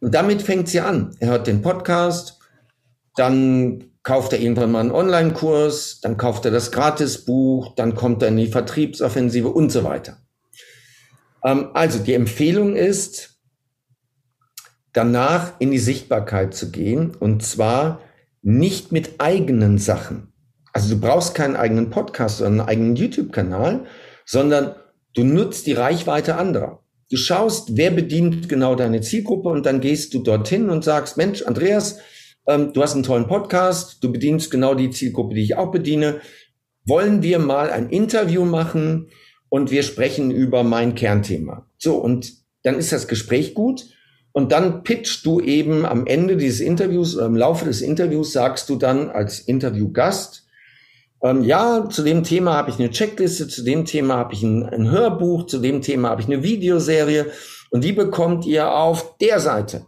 [0.00, 1.16] Und damit fängt sie an.
[1.18, 2.38] Er hört den Podcast,
[3.16, 8.28] dann kauft er irgendwann mal einen Online-Kurs, dann kauft er das Gratisbuch, dann kommt er
[8.28, 10.18] in die Vertriebsoffensive und so weiter.
[11.42, 13.35] Ähm, also die Empfehlung ist,
[14.96, 18.00] danach in die Sichtbarkeit zu gehen und zwar
[18.40, 20.32] nicht mit eigenen Sachen.
[20.72, 23.86] Also du brauchst keinen eigenen Podcast oder einen eigenen YouTube-Kanal,
[24.24, 24.74] sondern
[25.14, 26.82] du nutzt die Reichweite anderer.
[27.10, 31.42] Du schaust, wer bedient genau deine Zielgruppe und dann gehst du dorthin und sagst, Mensch,
[31.42, 31.98] Andreas,
[32.46, 36.20] ähm, du hast einen tollen Podcast, du bedienst genau die Zielgruppe, die ich auch bediene.
[36.86, 39.08] Wollen wir mal ein Interview machen
[39.50, 41.68] und wir sprechen über mein Kernthema.
[41.76, 42.32] So, und
[42.62, 43.95] dann ist das Gespräch gut.
[44.36, 48.68] Und dann pitchst du eben am Ende dieses Interviews oder im Laufe des Interviews sagst
[48.68, 50.46] du dann als Interviewgast,
[51.22, 54.62] ähm, ja, zu dem Thema habe ich eine Checkliste, zu dem Thema habe ich ein,
[54.62, 57.30] ein Hörbuch, zu dem Thema habe ich eine Videoserie
[57.70, 59.86] und die bekommt ihr auf der Seite.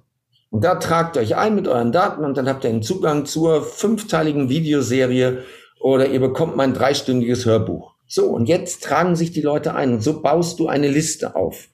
[0.49, 3.27] Und da tragt ihr euch ein mit euren Daten und dann habt ihr einen Zugang
[3.27, 5.43] zur fünfteiligen Videoserie
[5.79, 7.97] oder ihr bekommt mein dreistündiges Hörbuch.
[8.07, 11.69] So, und jetzt tragen sich die Leute ein und so baust du eine Liste auf.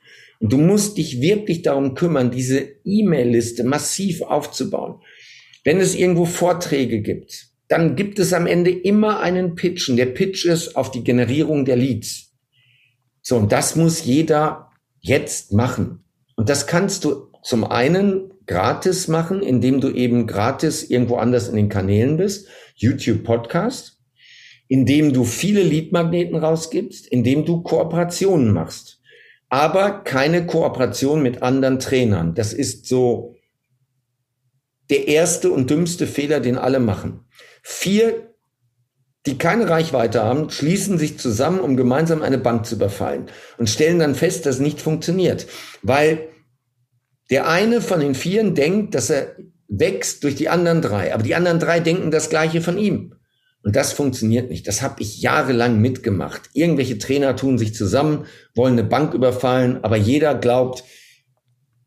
[0.44, 4.96] Und du musst dich wirklich darum kümmern, diese E-Mail-Liste massiv aufzubauen.
[5.64, 9.96] Wenn es irgendwo Vorträge gibt, dann gibt es am Ende immer einen Pitchen.
[9.96, 12.34] Der Pitch ist auf die Generierung der Leads.
[13.22, 14.68] So, und das muss jeder
[15.00, 16.04] jetzt machen.
[16.36, 21.56] Und das kannst du zum einen gratis machen, indem du eben gratis irgendwo anders in
[21.56, 23.98] den Kanälen bist, YouTube Podcast,
[24.68, 29.00] indem du viele Leadmagneten rausgibst, indem du Kooperationen machst.
[29.54, 32.34] Aber keine Kooperation mit anderen Trainern.
[32.34, 33.36] Das ist so
[34.90, 37.20] der erste und dümmste Fehler, den alle machen.
[37.62, 38.34] Vier,
[39.26, 44.00] die keine Reichweite haben, schließen sich zusammen, um gemeinsam eine Bank zu überfallen und stellen
[44.00, 45.46] dann fest, dass nicht funktioniert,
[45.82, 46.30] weil
[47.30, 49.36] der eine von den Vieren denkt, dass er
[49.68, 53.13] wächst durch die anderen drei, aber die anderen drei denken das Gleiche von ihm.
[53.64, 54.68] Und das funktioniert nicht.
[54.68, 56.50] Das habe ich jahrelang mitgemacht.
[56.52, 60.84] Irgendwelche Trainer tun sich zusammen, wollen eine Bank überfallen, aber jeder glaubt,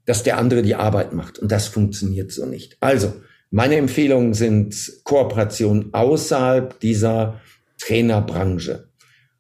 [0.06, 1.38] dass der andere die Arbeit macht.
[1.38, 2.78] Und das funktioniert so nicht.
[2.80, 3.14] Also,
[3.52, 7.42] meine Empfehlungen sind Kooperation außerhalb dieser
[7.78, 8.90] Trainerbranche.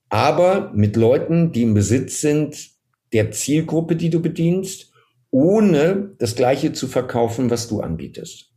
[0.09, 2.69] Aber mit Leuten, die im Besitz sind
[3.13, 4.91] der Zielgruppe, die du bedienst,
[5.31, 8.53] ohne das Gleiche zu verkaufen, was du anbietest.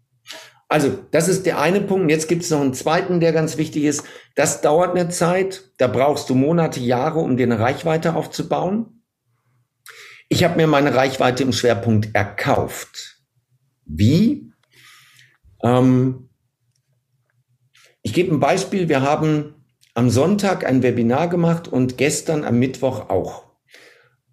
[0.71, 2.13] Also, das ist der eine Punkt.
[2.13, 4.05] Jetzt gibt es noch einen zweiten, der ganz wichtig ist.
[4.37, 5.65] Das dauert eine Zeit.
[5.79, 9.03] Da brauchst du Monate, Jahre, um dir eine Reichweite aufzubauen.
[10.29, 13.17] Ich habe mir meine Reichweite im Schwerpunkt erkauft.
[13.85, 14.53] Wie?
[15.65, 16.29] Ähm,
[18.03, 18.89] ich gebe ein Beispiel.
[18.89, 19.57] Wir haben
[19.95, 23.43] am Sonntag ein Webinar gemacht und gestern am Mittwoch auch.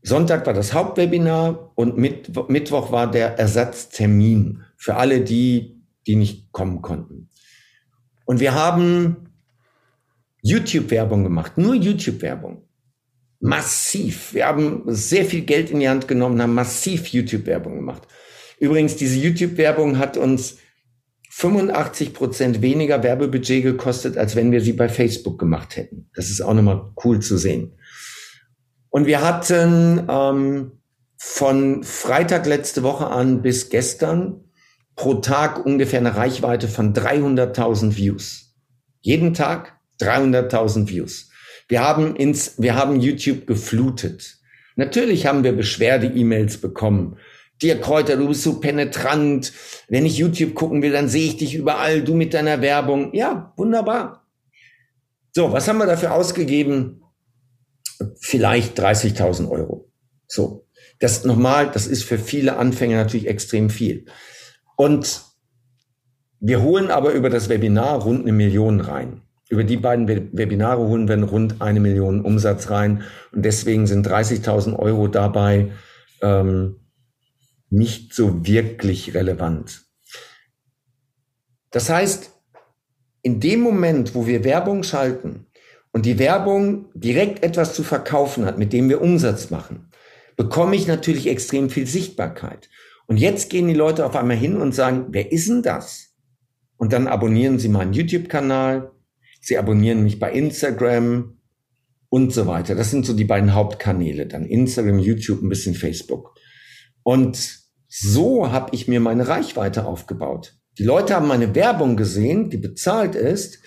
[0.04, 5.76] Sonntag war das Hauptwebinar und Mittwoch war der Ersatztermin für alle die,
[6.07, 7.29] die nicht kommen konnten.
[8.25, 9.27] Und wir haben
[10.41, 12.63] YouTube-Werbung gemacht, nur YouTube-Werbung.
[13.39, 14.33] Massiv.
[14.33, 18.07] Wir haben sehr viel Geld in die Hand genommen, haben massiv YouTube-Werbung gemacht.
[18.59, 20.57] Übrigens, diese YouTube-Werbung hat uns
[21.29, 26.09] 85 Prozent weniger Werbebudget gekostet, als wenn wir sie bei Facebook gemacht hätten.
[26.15, 27.77] Das ist auch nochmal cool zu sehen.
[28.89, 30.71] Und wir hatten ähm,
[31.17, 34.46] von Freitag letzte Woche an bis gestern
[34.97, 38.55] pro Tag ungefähr eine Reichweite von 300.000 Views.
[38.99, 41.29] Jeden Tag 300.000 Views.
[41.69, 44.39] Wir haben ins, wir haben YouTube geflutet.
[44.75, 47.17] Natürlich haben wir Beschwerde-E-Mails bekommen.
[47.62, 49.53] Dir Kräuter, du bist so penetrant.
[49.88, 53.13] Wenn ich YouTube gucken will, dann sehe ich dich überall, du mit deiner Werbung.
[53.13, 54.27] Ja, wunderbar.
[55.31, 57.03] So, was haben wir dafür ausgegeben?
[58.19, 59.91] Vielleicht 30.000 Euro.
[60.27, 60.65] So.
[60.99, 64.05] Das nochmal, das ist für viele Anfänger natürlich extrem viel.
[64.77, 65.23] Und
[66.39, 69.21] wir holen aber über das Webinar rund eine Million rein.
[69.49, 73.03] Über die beiden Webinare holen wir rund eine Million Umsatz rein.
[73.31, 75.71] Und deswegen sind 30.000 Euro dabei
[76.21, 76.75] ähm,
[77.69, 79.83] nicht so wirklich relevant.
[81.71, 82.31] Das heißt,
[83.23, 85.47] in dem Moment, wo wir Werbung schalten
[85.91, 89.89] und die Werbung direkt etwas zu verkaufen hat, mit dem wir Umsatz machen,
[90.35, 92.69] bekomme ich natürlich extrem viel Sichtbarkeit.
[93.07, 96.13] Und jetzt gehen die Leute auf einmal hin und sagen, wer ist denn das?
[96.77, 98.91] Und dann abonnieren sie meinen YouTube-Kanal,
[99.41, 101.39] sie abonnieren mich bei Instagram
[102.09, 102.75] und so weiter.
[102.75, 106.35] Das sind so die beiden Hauptkanäle, dann Instagram, YouTube, ein bisschen Facebook.
[107.03, 110.57] Und so habe ich mir meine Reichweite aufgebaut.
[110.77, 113.59] Die Leute haben meine Werbung gesehen, die bezahlt ist,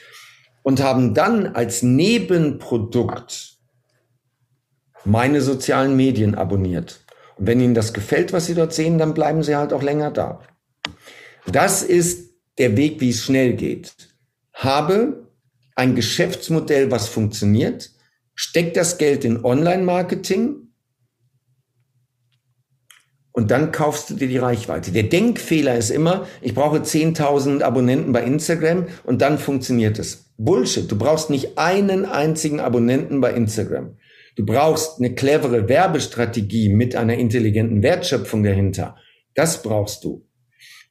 [0.62, 3.56] und haben dann als Nebenprodukt
[5.04, 7.04] meine sozialen Medien abonniert.
[7.42, 10.42] Wenn Ihnen das gefällt, was Sie dort sehen, dann bleiben Sie halt auch länger da.
[11.46, 13.94] Das ist der Weg, wie es schnell geht.
[14.52, 15.26] Habe
[15.74, 17.90] ein Geschäftsmodell, was funktioniert,
[18.34, 20.68] steck das Geld in Online-Marketing
[23.32, 24.92] und dann kaufst du dir die Reichweite.
[24.92, 30.26] Der Denkfehler ist immer, ich brauche 10.000 Abonnenten bei Instagram und dann funktioniert es.
[30.36, 30.90] Bullshit.
[30.90, 33.96] Du brauchst nicht einen einzigen Abonnenten bei Instagram.
[34.40, 38.96] Du brauchst eine clevere Werbestrategie mit einer intelligenten Wertschöpfung dahinter.
[39.34, 40.26] Das brauchst du.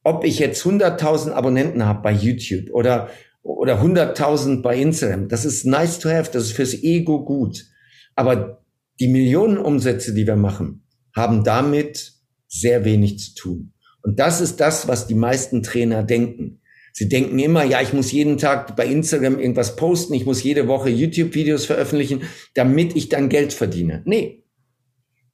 [0.04, 3.10] Ob ich jetzt 100.000 Abonnenten habe bei YouTube oder,
[3.42, 7.66] oder 100.000 bei Instagram, das ist nice to have, das ist fürs Ego gut.
[8.14, 8.62] Aber
[9.00, 10.84] die Millionen Umsätze, die wir machen,
[11.16, 12.14] haben damit
[12.48, 13.74] sehr wenig zu tun.
[14.04, 16.62] Und das ist das, was die meisten Trainer denken.
[16.94, 20.68] Sie denken immer, ja, ich muss jeden Tag bei Instagram irgendwas posten, ich muss jede
[20.68, 22.24] Woche YouTube-Videos veröffentlichen,
[22.54, 24.02] damit ich dann Geld verdiene.
[24.06, 24.44] Nee.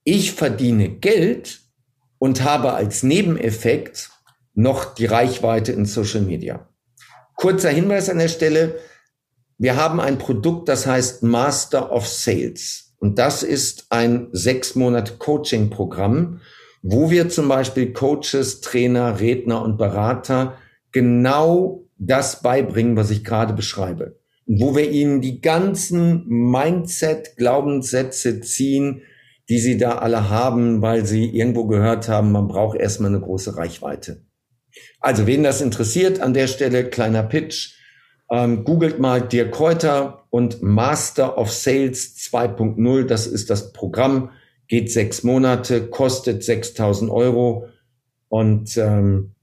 [0.04, 1.60] Ich verdiene Geld
[2.18, 4.10] und habe als Nebeneffekt
[4.54, 6.68] noch die Reichweite in Social Media.
[7.34, 8.78] Kurzer Hinweis an der Stelle.
[9.58, 12.94] Wir haben ein Produkt, das heißt Master of Sales.
[12.98, 16.40] Und das ist ein sechs Monate Coaching-Programm,
[16.82, 20.56] wo wir zum Beispiel Coaches, Trainer, Redner und Berater
[20.96, 24.18] genau das beibringen, was ich gerade beschreibe.
[24.46, 29.02] Wo wir ihnen die ganzen Mindset-Glaubenssätze ziehen,
[29.50, 33.58] die sie da alle haben, weil sie irgendwo gehört haben, man braucht erstmal eine große
[33.58, 34.24] Reichweite.
[34.98, 37.74] Also, wen das interessiert, an der Stelle kleiner Pitch.
[38.30, 43.04] Ähm, googelt mal Dirk Kräuter und Master of Sales 2.0.
[43.04, 44.30] Das ist das Programm.
[44.66, 47.68] Geht sechs Monate, kostet 6000 Euro.
[48.28, 49.35] Und ähm,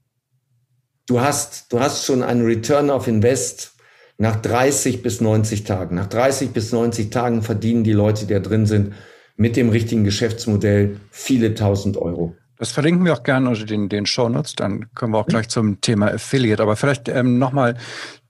[1.06, 3.74] du hast, du hast schon einen Return of Invest
[4.18, 5.96] nach 30 bis 90 Tagen.
[5.96, 8.94] Nach 30 bis 90 Tagen verdienen die Leute, die da drin sind,
[9.36, 12.36] mit dem richtigen Geschäftsmodell viele tausend Euro.
[12.58, 15.80] Das verlinken wir auch gerne unter den, den Shownotes, dann kommen wir auch gleich zum
[15.80, 16.62] Thema Affiliate.
[16.62, 17.76] Aber vielleicht ähm, nochmal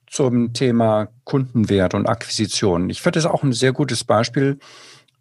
[0.07, 2.89] zum Thema Kundenwert und Akquisition.
[2.89, 4.59] Ich finde das auch ein sehr gutes Beispiel.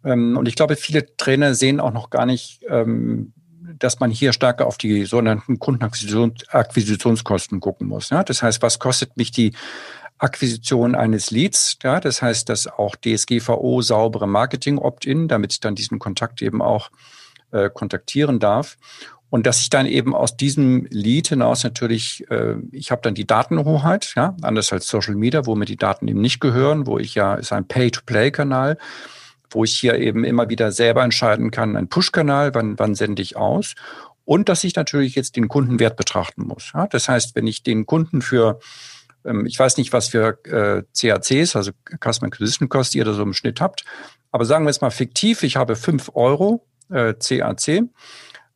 [0.04, 3.32] Ähm, und ich glaube, viele Trainer sehen auch noch gar nicht, ähm,
[3.78, 8.10] dass man hier stärker auf die sogenannten Kundenakquisitionskosten gucken muss.
[8.10, 8.22] Ja?
[8.22, 9.52] Das heißt, was kostet mich die
[10.18, 11.78] Akquisition eines Leads.
[11.82, 16.62] Ja, das heißt, dass auch DSGVO saubere Marketing Opt-in, damit ich dann diesen Kontakt eben
[16.62, 16.90] auch
[17.50, 18.76] äh, kontaktieren darf.
[19.28, 23.26] Und dass ich dann eben aus diesem Lead hinaus natürlich, äh, ich habe dann die
[23.26, 27.16] Datenhoheit, ja, anders als Social Media, wo mir die Daten eben nicht gehören, wo ich
[27.16, 28.78] ja, ist ein Pay-to-Play-Kanal,
[29.54, 33.36] wo ich hier eben immer wieder selber entscheiden kann, ein Push-Kanal, wann, wann sende ich
[33.36, 33.74] aus.
[34.24, 36.72] Und dass ich natürlich jetzt den Kundenwert betrachten muss.
[36.72, 38.58] Ja, das heißt, wenn ich den Kunden für
[39.24, 43.22] ähm, ich weiß nicht, was für äh, CACs, also Customer Acquisition Cost, ihr da so
[43.22, 43.84] im Schnitt habt.
[44.30, 47.84] Aber sagen wir jetzt mal fiktiv, ich habe fünf Euro äh, CAC.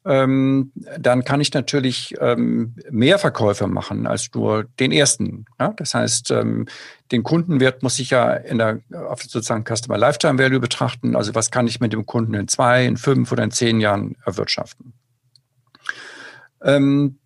[0.04, 5.44] Ähm, dann kann ich natürlich ähm, mehr Verkäufe machen als nur den ersten.
[5.58, 5.74] Ja?
[5.76, 6.66] Das heißt, ähm,
[7.12, 11.16] den Kundenwert muss ich ja in der auf sozusagen Customer Lifetime Value betrachten.
[11.16, 14.16] Also was kann ich mit dem Kunden in zwei, in fünf oder in zehn Jahren
[14.24, 14.92] erwirtschaften?
[16.62, 17.18] Ähm,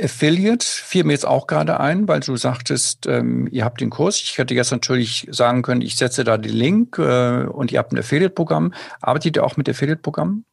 [0.00, 4.16] Affiliate fiel mir jetzt auch gerade ein, weil du sagtest, ähm, ihr habt den Kurs.
[4.16, 7.92] Ich hätte jetzt natürlich sagen können, ich setze da den Link äh, und ihr habt
[7.92, 8.74] ein Affiliate-Programm.
[9.00, 10.44] Arbeitet ihr auch mit Affiliate-Programmen?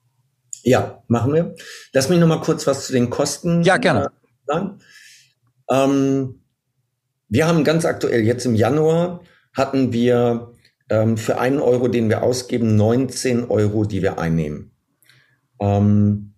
[0.64, 1.56] Ja, machen wir.
[1.92, 4.12] Lass mich noch mal kurz was zu den Kosten ja, gerne.
[4.46, 4.80] sagen.
[5.70, 6.43] Ähm,
[7.34, 9.22] wir haben ganz aktuell, jetzt im Januar,
[9.56, 10.54] hatten wir
[10.90, 14.72] ähm, für einen Euro, den wir ausgeben, 19 Euro, die wir einnehmen.
[15.60, 16.36] Ähm,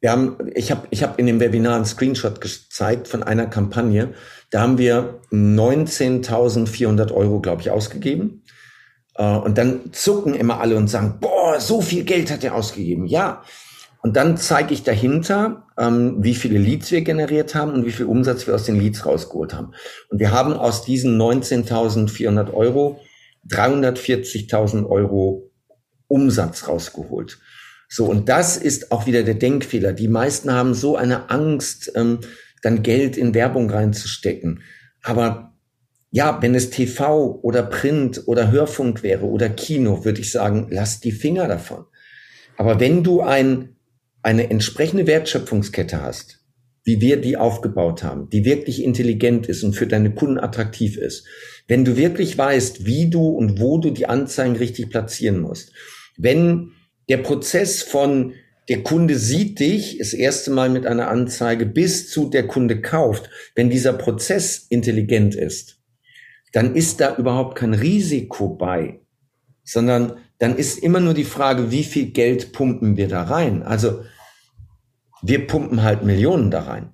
[0.00, 4.14] wir haben, ich habe ich hab in dem Webinar einen Screenshot gezeigt von einer Kampagne.
[4.50, 8.44] Da haben wir 19.400 Euro, glaube ich, ausgegeben.
[9.16, 13.06] Äh, und dann zucken immer alle und sagen, boah, so viel Geld hat er ausgegeben.
[13.06, 13.42] Ja.
[14.02, 18.06] Und dann zeige ich dahinter, ähm, wie viele Leads wir generiert haben und wie viel
[18.06, 19.72] Umsatz wir aus den Leads rausgeholt haben.
[20.10, 23.00] Und wir haben aus diesen 19.400 Euro
[23.48, 25.50] 340.000 Euro
[26.08, 27.38] Umsatz rausgeholt.
[27.88, 29.92] So, und das ist auch wieder der Denkfehler.
[29.92, 32.20] Die meisten haben so eine Angst, ähm,
[32.62, 34.62] dann Geld in Werbung reinzustecken.
[35.02, 35.52] Aber
[36.10, 41.00] ja, wenn es TV oder Print oder Hörfunk wäre oder Kino, würde ich sagen, lass
[41.00, 41.84] die Finger davon.
[42.56, 43.76] Aber wenn du ein,
[44.22, 46.40] eine entsprechende Wertschöpfungskette hast,
[46.84, 51.26] wie wir die aufgebaut haben, die wirklich intelligent ist und für deine Kunden attraktiv ist,
[51.68, 55.72] wenn du wirklich weißt, wie du und wo du die Anzeigen richtig platzieren musst,
[56.16, 56.72] wenn
[57.08, 58.34] der Prozess von
[58.68, 63.28] der Kunde sieht dich das erste Mal mit einer Anzeige bis zu der Kunde kauft,
[63.54, 65.80] wenn dieser Prozess intelligent ist,
[66.52, 69.00] dann ist da überhaupt kein Risiko bei,
[69.64, 73.62] sondern dann ist immer nur die Frage, wie viel Geld pumpen wir da rein?
[73.62, 74.04] Also
[75.22, 76.90] wir pumpen halt Millionen da rein.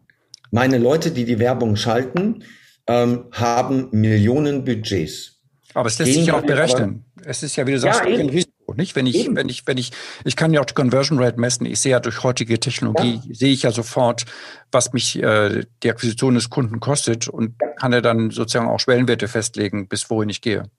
[0.50, 2.44] Meine Leute, die die Werbung schalten,
[2.86, 5.40] ähm, haben Millionen Budgets.
[5.74, 7.04] Aber es lässt Gehen sich auch berechnen.
[7.24, 8.74] Es ist ja, wie du sagst, ja, ein Risiko.
[8.74, 8.96] nicht?
[8.96, 9.36] Wenn ich, Eben.
[9.36, 9.92] wenn ich, wenn ich,
[10.24, 11.66] ich kann ja auch die Conversion Rate messen.
[11.66, 13.34] Ich sehe ja durch heutige Technologie, ja.
[13.34, 14.24] sehe ich ja sofort,
[14.72, 19.28] was mich äh, die Akquisition des Kunden kostet und kann ja dann sozusagen auch Schwellenwerte
[19.28, 20.70] festlegen, bis wohin ich gehe.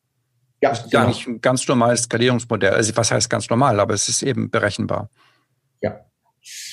[0.62, 1.06] Ja, das ist genau.
[1.06, 2.74] eigentlich ein ganz normales Skalierungsmodell.
[2.74, 5.10] Also was heißt ganz normal, aber es ist eben berechenbar.
[5.82, 6.00] Ja.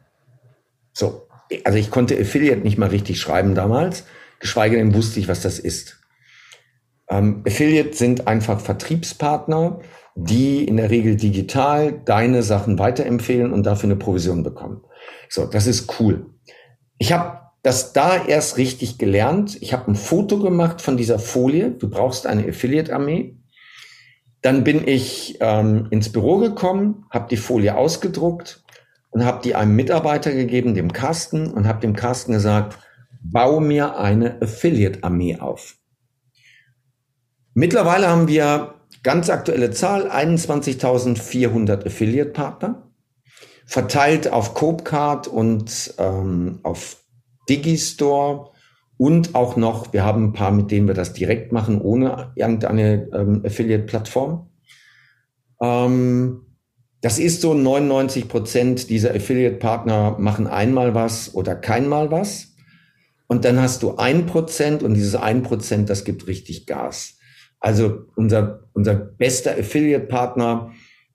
[0.97, 1.29] So,
[1.65, 4.05] also ich konnte Affiliate nicht mal richtig schreiben damals,
[4.41, 6.01] geschweige denn wusste ich, was das ist.
[7.11, 9.81] Ähm, Affiliate sind einfach Vertriebspartner,
[10.15, 14.85] die in der Regel digital deine Sachen weiterempfehlen und dafür eine Provision bekommen.
[15.29, 16.31] So, das ist cool.
[16.97, 19.59] Ich habe das da erst richtig gelernt.
[19.61, 21.73] Ich habe ein Foto gemacht von dieser Folie.
[21.73, 23.37] Du brauchst eine Affiliate-Armee.
[24.41, 28.65] Dann bin ich ähm, ins Büro gekommen, habe die Folie ausgedruckt
[29.17, 32.77] und habe die einem Mitarbeiter gegeben, dem Carsten, und habe dem Carsten gesagt,
[33.23, 35.79] bau mir eine Affiliate-Armee auf.
[37.55, 42.91] Mittlerweile haben wir ganz aktuelle Zahl, 21.400 Affiliate-Partner,
[43.65, 46.99] verteilt auf Copecard und ähm, auf
[47.49, 48.51] Digistore
[48.99, 53.09] und auch noch, wir haben ein paar, mit denen wir das direkt machen, ohne irgendeine
[53.15, 54.51] ähm, Affiliate-Plattform.
[55.63, 56.46] Ähm,
[57.07, 62.57] das ist so 99 Prozent dieser Affiliate-Partner machen einmal was oder keinmal was.
[63.29, 67.17] Und dann hast du ein Prozent und dieses ein Prozent, das gibt richtig Gas.
[67.61, 70.73] Also unser, unser bester Affiliate-Partner,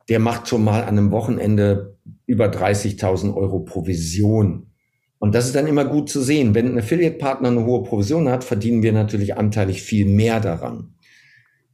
[0.08, 4.68] der macht schon mal an einem Wochenende über 30.000 Euro Provision.
[5.20, 6.56] Und das ist dann immer gut zu sehen.
[6.56, 10.96] Wenn ein Affiliate-Partner eine hohe Provision hat, verdienen wir natürlich anteilig viel mehr daran.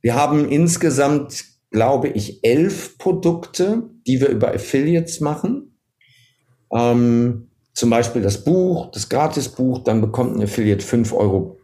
[0.01, 5.77] Wir haben insgesamt, glaube ich, elf Produkte, die wir über Affiliates machen.
[6.73, 11.57] Ähm, zum Beispiel das Buch, das Gratisbuch, dann bekommt ein Affiliate fünf Euro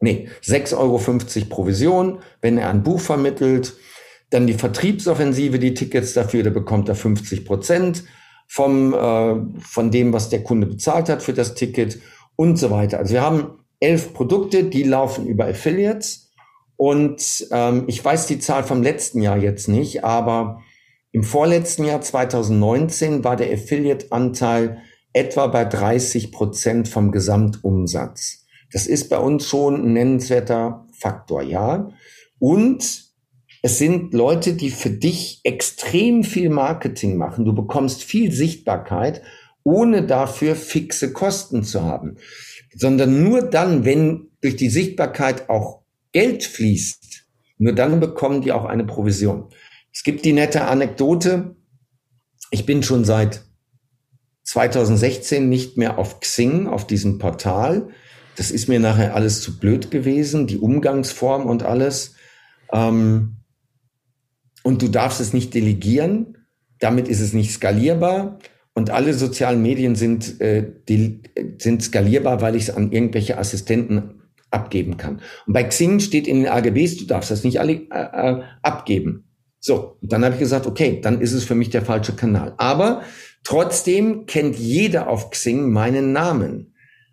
[0.00, 3.74] nee, 6,50 Euro Provision, wenn er ein Buch vermittelt.
[4.30, 8.04] Dann die Vertriebsoffensive, die Tickets dafür, da bekommt er 50 Prozent
[8.46, 11.98] vom, äh, von dem, was der Kunde bezahlt hat für das Ticket
[12.36, 12.98] und so weiter.
[12.98, 16.30] Also wir haben elf Produkte, die laufen über Affiliates.
[16.76, 20.62] Und ähm, ich weiß die Zahl vom letzten Jahr jetzt nicht, aber
[21.12, 24.82] im vorletzten Jahr 2019 war der Affiliate-Anteil
[25.12, 28.46] etwa bei 30 Prozent vom Gesamtumsatz.
[28.72, 31.90] Das ist bei uns schon ein nennenswerter Faktor, ja.
[32.38, 33.08] Und
[33.62, 37.44] es sind Leute, die für dich extrem viel Marketing machen.
[37.44, 39.22] Du bekommst viel Sichtbarkeit,
[39.64, 42.18] ohne dafür fixe Kosten zu haben.
[42.74, 45.80] Sondern nur dann, wenn durch die Sichtbarkeit auch
[46.12, 47.26] Geld fließt,
[47.58, 49.48] nur dann bekommen die auch eine Provision.
[49.98, 51.56] Es gibt die nette Anekdote.
[52.52, 53.42] Ich bin schon seit
[54.44, 57.88] 2016 nicht mehr auf Xing, auf diesem Portal.
[58.36, 62.14] Das ist mir nachher alles zu blöd gewesen, die Umgangsform und alles.
[62.72, 63.38] Ähm,
[64.62, 66.46] und du darfst es nicht delegieren.
[66.78, 68.38] Damit ist es nicht skalierbar.
[68.74, 70.74] Und alle sozialen Medien sind, äh,
[71.58, 74.22] sind skalierbar, weil ich es an irgendwelche Assistenten
[74.52, 75.22] abgeben kann.
[75.48, 79.27] Und bei Xing steht in den AGBs, du darfst das nicht alle äh, äh, abgeben.
[79.68, 82.54] So, dann habe ich gesagt, okay, dann ist es für mich der falsche Kanal.
[82.56, 83.02] Aber
[83.44, 86.72] trotzdem kennt jeder auf Xing meinen Namen.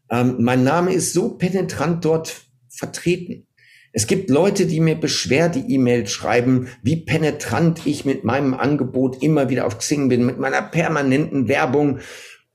[0.10, 2.34] Ähm, mein Name ist so penetrant dort
[2.70, 3.46] vertreten.
[3.92, 9.66] Es gibt Leute, die mir Beschwerde-E-Mails schreiben, wie penetrant ich mit meinem Angebot immer wieder
[9.66, 12.00] auf Xing bin, mit meiner permanenten Werbung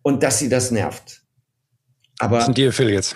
[0.01, 1.20] und dass sie das nervt.
[2.18, 3.14] Aber das sind die Affiliates.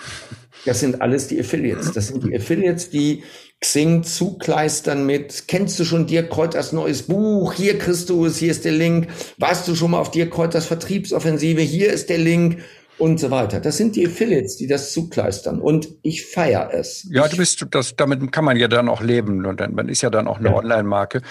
[0.65, 1.93] Das sind alles die Affiliates.
[1.93, 3.23] Das sind die Affiliates, die
[3.61, 7.53] Xing zukleistern mit, kennst du schon Dirk Kräuters neues Buch?
[7.53, 9.07] Hier kriegst du es, hier ist der Link.
[9.37, 11.61] Warst du schon mal auf Dirk Kräuters Vertriebsoffensive?
[11.61, 12.59] Hier ist der Link
[12.97, 13.59] und so weiter.
[13.59, 17.07] Das sind die Affiliates, die das zukleistern und ich feiere es.
[17.11, 20.01] Ja, du bist das damit kann man ja dann auch leben und dann man ist
[20.01, 20.55] ja dann auch eine ja.
[20.55, 21.21] Online-Marke.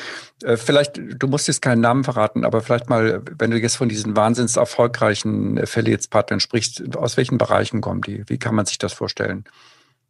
[0.43, 3.89] Äh, vielleicht du musst jetzt keinen Namen verraten, aber vielleicht mal, wenn du jetzt von
[3.89, 8.25] diesen wahnsinns erfolgreichen Affiliates-Partnern sprichst, aus welchen Bereichen kommen die?
[8.27, 9.45] Wie kann man sich das vorstellen?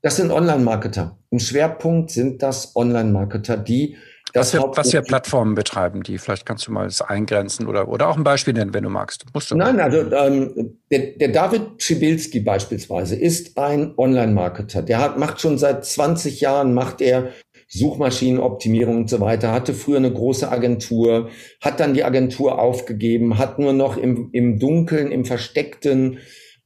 [0.05, 1.17] Das sind Online-Marketer.
[1.31, 3.97] Im Schwerpunkt sind das Online-Marketer, die
[4.35, 6.19] was für, was für Plattformen betreiben die?
[6.19, 9.25] Vielleicht kannst du mal das eingrenzen oder, oder auch ein Beispiel nennen, wenn du magst.
[9.33, 14.83] Musst du Nein, also ähm, der, der David Schibilski beispielsweise ist ein Online-Marketer.
[14.83, 17.31] Der hat, macht schon seit 20 Jahren, macht er
[17.69, 21.31] Suchmaschinenoptimierung und so weiter, hatte früher eine große Agentur,
[21.63, 26.19] hat dann die Agentur aufgegeben, hat nur noch im, im Dunkeln, im Versteckten,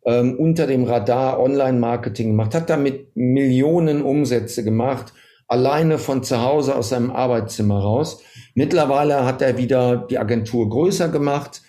[0.09, 5.12] ähm, unter dem Radar Online-Marketing gemacht, hat damit Millionen Umsätze gemacht,
[5.46, 8.22] alleine von zu Hause aus seinem Arbeitszimmer raus.
[8.54, 11.61] Mittlerweile hat er wieder die Agentur größer gemacht.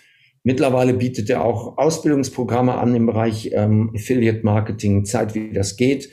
[0.42, 6.08] Mittlerweile bietet er auch Ausbildungsprogramme an im Bereich ähm, Affiliate Marketing, Zeit, wie das geht.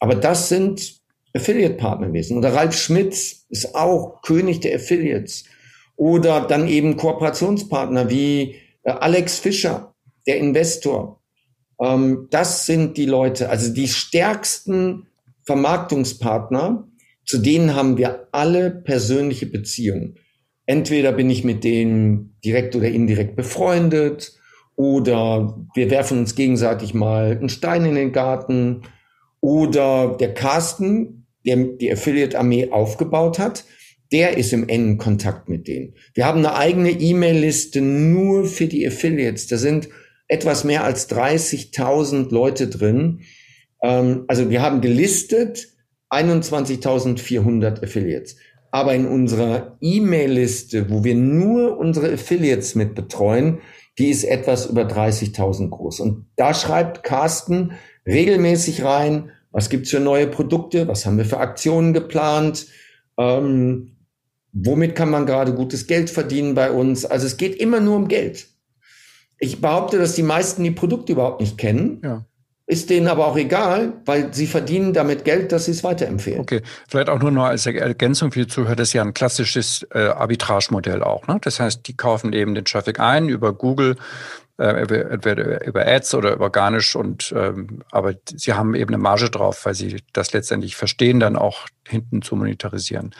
[0.00, 0.94] Aber das sind
[1.34, 2.38] Affiliate-Partner gewesen.
[2.38, 5.44] Oder Ralf Schmitz ist auch König der Affiliates.
[5.96, 9.94] Oder dann eben Kooperationspartner wie äh, Alex Fischer,
[10.26, 11.22] der Investor.
[11.80, 15.06] Ähm, das sind die Leute, also die stärksten
[15.44, 16.88] Vermarktungspartner,
[17.24, 20.16] zu denen haben wir alle persönliche Beziehungen.
[20.66, 24.32] Entweder bin ich mit denen direkt oder indirekt befreundet
[24.74, 28.82] oder wir werfen uns gegenseitig mal einen Stein in den Garten
[29.40, 33.64] oder der Carsten, der die Affiliate-Armee aufgebaut hat,
[34.12, 35.94] der ist im engen Kontakt mit denen.
[36.14, 39.46] Wir haben eine eigene E-Mail-Liste nur für die Affiliates.
[39.46, 39.88] Da sind
[40.28, 43.20] etwas mehr als 30.000 Leute drin.
[43.82, 45.68] Ähm, also wir haben gelistet
[46.10, 48.36] 21.400 Affiliates.
[48.70, 53.60] Aber in unserer E-Mail-Liste, wo wir nur unsere Affiliates mit betreuen,
[53.98, 56.00] die ist etwas über 30.000 groß.
[56.00, 57.72] Und da schreibt Carsten
[58.06, 62.66] regelmäßig rein, was gibt's für neue Produkte, was haben wir für Aktionen geplant,
[63.18, 63.96] ähm,
[64.52, 67.06] womit kann man gerade gutes Geld verdienen bei uns.
[67.06, 68.48] Also es geht immer nur um Geld.
[69.38, 72.00] Ich behaupte, dass die meisten die Produkte überhaupt nicht kennen.
[72.02, 72.24] Ja.
[72.68, 76.40] Ist denen aber auch egal, weil sie verdienen damit Geld, dass sie es weiterempfehlen.
[76.40, 79.86] Okay, vielleicht auch nur noch als Ergänzung für die Zuhörer, das ist ja ein klassisches
[79.94, 81.28] äh, Arbitrage-Modell auch.
[81.28, 81.38] Ne?
[81.42, 83.94] Das heißt, die kaufen eben den Traffic ein über Google,
[84.58, 89.64] äh, entweder über Ads oder organisch und ähm, aber sie haben eben eine Marge drauf,
[89.64, 93.14] weil sie das letztendlich verstehen, dann auch hinten zu monetarisieren.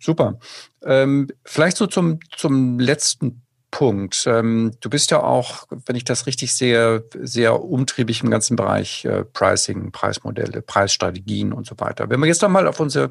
[0.00, 0.40] Super.
[0.82, 4.24] Ähm, vielleicht so zum, zum letzten Punkt.
[4.26, 9.04] Ähm, du bist ja auch, wenn ich das richtig sehe, sehr umtriebig im ganzen Bereich
[9.04, 12.08] äh, Pricing, Preismodelle, Preisstrategien und so weiter.
[12.08, 13.10] Wenn wir jetzt nochmal auf unsere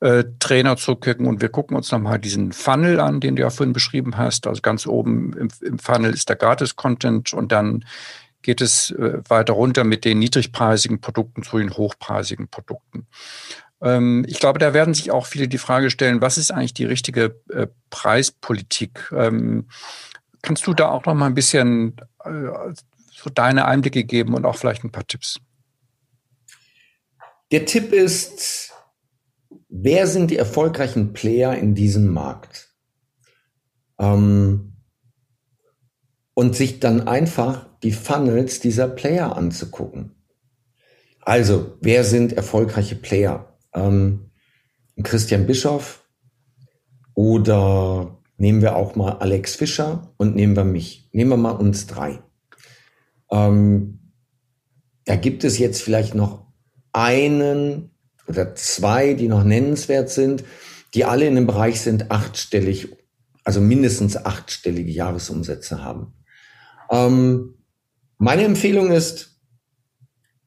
[0.00, 3.72] äh, Trainer zurückgucken und wir gucken uns nochmal diesen Funnel an, den du ja vorhin
[3.72, 4.46] beschrieben hast.
[4.46, 7.84] Also ganz oben im, im Funnel ist der Gratis-Content und dann
[8.42, 13.06] geht es äh, weiter runter mit den niedrigpreisigen Produkten zu den hochpreisigen Produkten.
[13.82, 16.84] Ähm, ich glaube, da werden sich auch viele die Frage stellen, was ist eigentlich die
[16.84, 19.12] richtige äh, Preispolitik?
[19.14, 19.68] Ähm,
[20.40, 22.48] kannst du da auch noch mal ein bisschen äh,
[23.10, 25.38] so deine Einblicke geben und auch vielleicht ein paar Tipps?
[27.50, 28.72] Der Tipp ist,
[29.68, 32.70] wer sind die erfolgreichen Player in diesem Markt?
[33.98, 34.68] Ähm,
[36.34, 40.14] und sich dann einfach die Funnels dieser Player anzugucken.
[41.20, 43.51] Also, wer sind erfolgreiche Player?
[43.74, 44.30] Ähm,
[45.02, 46.04] Christian Bischoff
[47.14, 51.08] oder nehmen wir auch mal Alex Fischer und nehmen wir mich.
[51.12, 52.22] Nehmen wir mal uns drei.
[53.30, 54.12] Ähm,
[55.04, 56.46] da gibt es jetzt vielleicht noch
[56.92, 57.90] einen
[58.26, 60.44] oder zwei, die noch nennenswert sind,
[60.94, 62.96] die alle in dem Bereich sind achtstellig,
[63.44, 66.12] also mindestens achtstellige Jahresumsätze haben.
[66.90, 67.54] Ähm,
[68.18, 69.40] meine Empfehlung ist,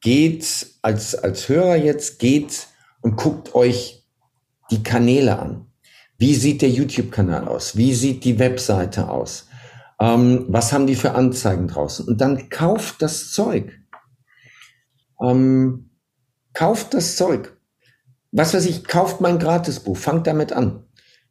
[0.00, 2.68] geht als, als Hörer jetzt, geht
[3.06, 4.04] und guckt euch
[4.72, 5.68] die Kanäle an.
[6.18, 7.76] Wie sieht der YouTube-Kanal aus?
[7.76, 9.46] Wie sieht die Webseite aus?
[10.00, 12.08] Ähm, was haben die für Anzeigen draußen?
[12.08, 13.78] Und dann kauft das Zeug.
[15.22, 15.90] Ähm,
[16.52, 17.56] kauft das Zeug.
[18.32, 20.82] Was weiß ich, kauft mein Gratisbuch, fangt damit an.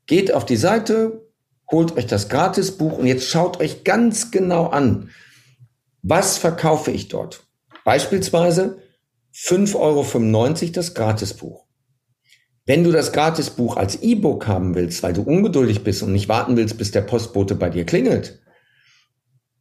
[0.07, 1.27] Geht auf die Seite,
[1.69, 5.09] holt euch das Gratisbuch und jetzt schaut euch ganz genau an,
[6.03, 7.45] was verkaufe ich dort.
[7.83, 8.81] Beispielsweise
[9.33, 11.64] 5,95 Euro das Gratisbuch.
[12.65, 16.57] Wenn du das Gratisbuch als E-Book haben willst, weil du ungeduldig bist und nicht warten
[16.57, 18.41] willst, bis der Postbote bei dir klingelt,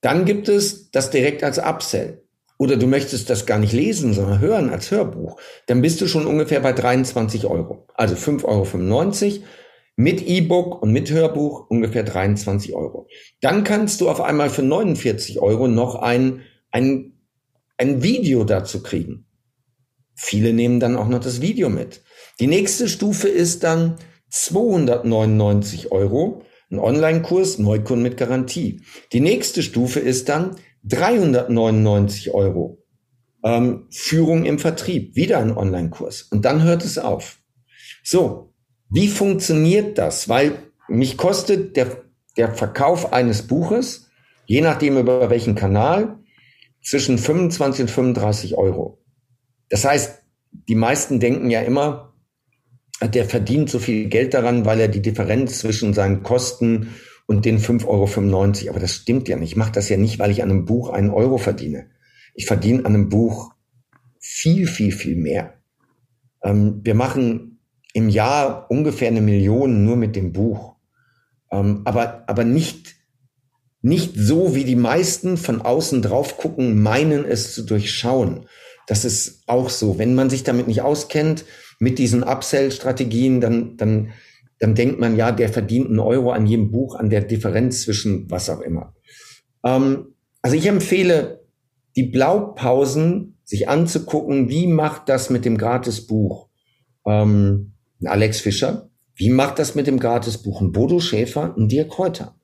[0.01, 2.23] dann gibt es das direkt als Upsell.
[2.57, 5.41] Oder du möchtest das gar nicht lesen, sondern hören als Hörbuch.
[5.67, 7.87] Dann bist du schon ungefähr bei 23 Euro.
[7.95, 8.45] Also 5,95
[9.25, 9.45] Euro
[9.97, 13.09] mit E-Book und mit Hörbuch ungefähr 23 Euro.
[13.41, 17.19] Dann kannst du auf einmal für 49 Euro noch ein, ein,
[17.77, 19.27] ein Video dazu kriegen.
[20.15, 22.04] Viele nehmen dann auch noch das Video mit.
[22.41, 23.97] Die nächste Stufe ist dann
[24.31, 28.83] 299 Euro, ein Online-Kurs, Neukunden mit Garantie.
[29.13, 32.83] Die nächste Stufe ist dann 399 Euro,
[33.45, 36.23] ähm, Führung im Vertrieb, wieder ein Online-Kurs.
[36.23, 37.39] Und dann hört es auf.
[38.03, 38.53] So,
[38.91, 40.29] wie funktioniert das?
[40.29, 40.59] Weil
[40.89, 42.05] mich kostet der,
[42.37, 44.11] der Verkauf eines Buches,
[44.47, 46.19] je nachdem über welchen Kanal,
[46.83, 49.03] zwischen 25 und 35 Euro.
[49.71, 50.23] Das heißt,
[50.69, 52.14] die meisten denken ja immer,
[53.01, 56.95] der verdient so viel Geld daran, weil er die Differenz zwischen seinen Kosten
[57.27, 59.53] und den 5,95 Euro, aber das stimmt ja nicht.
[59.53, 61.91] Ich mache das ja nicht, weil ich an einem Buch einen Euro verdiene.
[62.35, 63.53] Ich verdiene an einem Buch
[64.21, 65.55] viel, viel, viel mehr.
[66.43, 67.61] Ähm, wir machen
[67.93, 70.75] im Jahr ungefähr eine Million nur mit dem Buch.
[71.51, 72.97] Ähm, aber, aber nicht,
[73.81, 78.47] nicht so, wie die meisten von außen drauf gucken, meinen es zu durchschauen.
[78.87, 79.99] Das ist auch so.
[79.99, 81.45] Wenn man sich damit nicht auskennt,
[81.79, 84.11] mit diesen Upsell-Strategien, dann, dann,
[84.59, 88.31] dann denkt man, ja, der verdient einen Euro an jedem Buch, an der Differenz zwischen
[88.31, 88.95] was auch immer.
[89.65, 91.45] Ähm, also ich empfehle,
[91.97, 96.49] die Blaupausen sich anzugucken, wie macht das mit dem Gratisbuch
[97.07, 97.73] ähm,
[98.05, 102.35] Alex Fischer, wie macht das mit dem Gratisbuch ein Bodo Schäfer, ein Dirk Kräuter.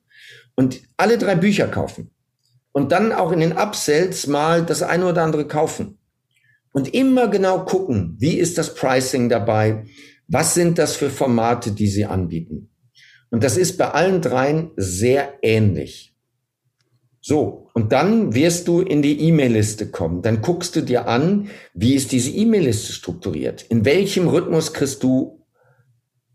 [0.55, 2.11] Und alle drei Bücher kaufen.
[2.71, 5.97] Und dann auch in den Upsells mal das eine oder andere kaufen.
[6.71, 9.85] Und immer genau gucken, wie ist das Pricing dabei?
[10.27, 12.69] Was sind das für Formate, die sie anbieten?
[13.29, 16.15] Und das ist bei allen dreien sehr ähnlich.
[17.23, 20.21] So, und dann wirst du in die E-Mail-Liste kommen.
[20.21, 23.63] Dann guckst du dir an, wie ist diese E-Mail-Liste strukturiert?
[23.69, 25.45] In welchem Rhythmus kriegst du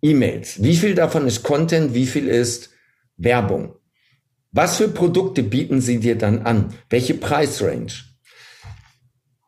[0.00, 0.62] E-Mails?
[0.62, 1.92] Wie viel davon ist Content?
[1.92, 2.70] Wie viel ist
[3.16, 3.74] Werbung?
[4.52, 6.72] Was für Produkte bieten sie dir dann an?
[6.88, 8.05] Welche Preisrange?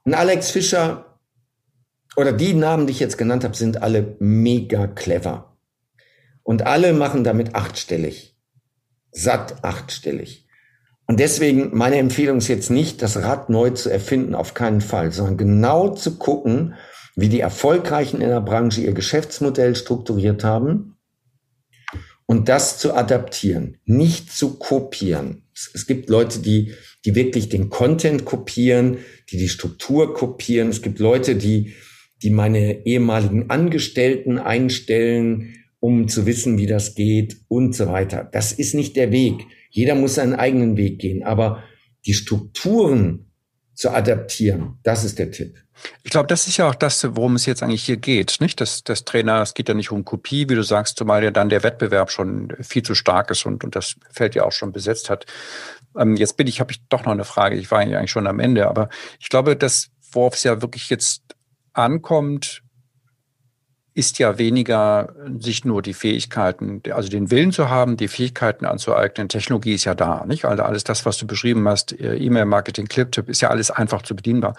[0.08, 1.18] Und Alex Fischer
[2.16, 5.58] oder die Namen, die ich jetzt genannt habe, sind alle mega clever.
[6.42, 8.34] Und alle machen damit achtstellig.
[9.10, 10.48] Satt achtstellig.
[11.06, 15.12] Und deswegen meine Empfehlung ist jetzt nicht, das Rad neu zu erfinden, auf keinen Fall,
[15.12, 16.72] sondern genau zu gucken,
[17.14, 20.96] wie die Erfolgreichen in der Branche ihr Geschäftsmodell strukturiert haben
[22.24, 25.42] und das zu adaptieren, nicht zu kopieren.
[25.52, 26.72] Es gibt Leute, die
[27.04, 28.98] die wirklich den Content kopieren,
[29.30, 30.68] die die Struktur kopieren.
[30.68, 31.74] Es gibt Leute, die,
[32.22, 38.28] die meine ehemaligen Angestellten einstellen, um zu wissen, wie das geht und so weiter.
[38.32, 39.46] Das ist nicht der Weg.
[39.70, 41.22] Jeder muss seinen eigenen Weg gehen.
[41.22, 41.62] Aber
[42.04, 43.30] die Strukturen
[43.74, 45.54] zu adaptieren, das ist der Tipp.
[46.02, 48.60] Ich glaube, das ist ja auch das, worum es jetzt eigentlich hier geht, nicht?
[48.60, 51.48] Das, das Trainer, es geht ja nicht um Kopie, wie du sagst, zumal ja dann
[51.48, 55.10] der Wettbewerb schon viel zu stark ist und, und das Feld ja auch schon besetzt
[55.10, 55.26] hat.
[55.98, 57.56] Ähm, jetzt bin ich, habe ich doch noch eine Frage.
[57.56, 58.88] Ich war eigentlich schon am Ende, aber
[59.18, 61.22] ich glaube, das, worauf es ja wirklich jetzt
[61.72, 62.62] ankommt,
[63.98, 69.28] ist ja weniger sich nur die Fähigkeiten, also den Willen zu haben, die Fähigkeiten anzueignen.
[69.28, 70.44] Technologie ist ja da, nicht?
[70.44, 74.14] Also alles das, was du beschrieben hast, äh, E-Mail-Marketing, Clip-Tip, ist ja alles einfach zu
[74.14, 74.54] bedienbar.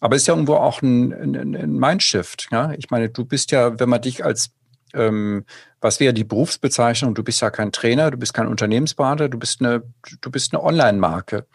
[0.00, 2.48] Aber ist ja irgendwo auch ein, ein, ein Mindshift.
[2.50, 2.72] Ja?
[2.72, 4.50] Ich meine, du bist ja, wenn man dich als
[4.96, 5.44] ähm,
[5.80, 7.14] was wäre die Berufsbezeichnung?
[7.14, 9.82] Du bist ja kein Trainer, du bist kein Unternehmensberater, du bist eine,
[10.20, 11.46] du bist eine Online-Marke.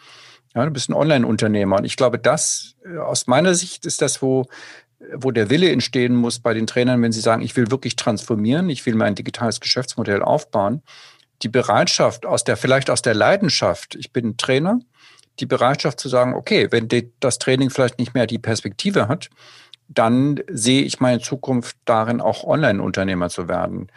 [0.53, 1.77] Ja, du bist ein Online-Unternehmer.
[1.77, 4.45] Und ich glaube, das, äh, aus meiner Sicht, ist das, wo,
[5.15, 8.69] wo der Wille entstehen muss bei den Trainern, wenn sie sagen, ich will wirklich transformieren,
[8.69, 10.81] ich will mein digitales Geschäftsmodell aufbauen.
[11.41, 14.79] Die Bereitschaft aus der, vielleicht aus der Leidenschaft, ich bin Trainer,
[15.39, 16.87] die Bereitschaft zu sagen, okay, wenn
[17.19, 19.29] das Training vielleicht nicht mehr die Perspektive hat,
[19.93, 23.91] dann sehe ich meine Zukunft darin, auch Online-Unternehmer zu werden.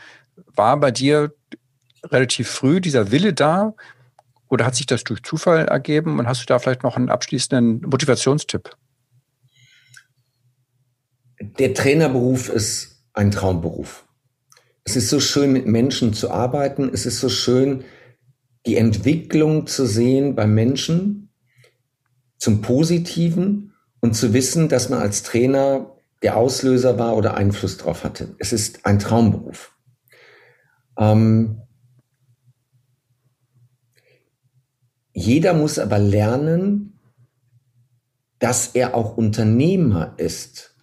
[0.46, 1.32] War bei dir
[2.04, 3.74] relativ früh dieser Wille da
[4.48, 7.82] oder hat sich das durch Zufall ergeben und hast du da vielleicht noch einen abschließenden
[7.82, 8.70] Motivationstipp?
[11.40, 14.04] Der Trainerberuf ist ein Traumberuf.
[14.84, 16.90] Es ist so schön, mit Menschen zu arbeiten.
[16.92, 17.84] Es ist so schön,
[18.66, 21.30] die Entwicklung zu sehen bei Menschen
[22.38, 23.73] zum Positiven
[24.04, 28.34] und zu wissen, dass man als Trainer der Auslöser war oder Einfluss drauf hatte.
[28.38, 29.72] Es ist ein Traumberuf.
[30.98, 31.62] Ähm,
[35.14, 37.00] jeder muss aber lernen,
[38.40, 40.76] dass er auch Unternehmer ist.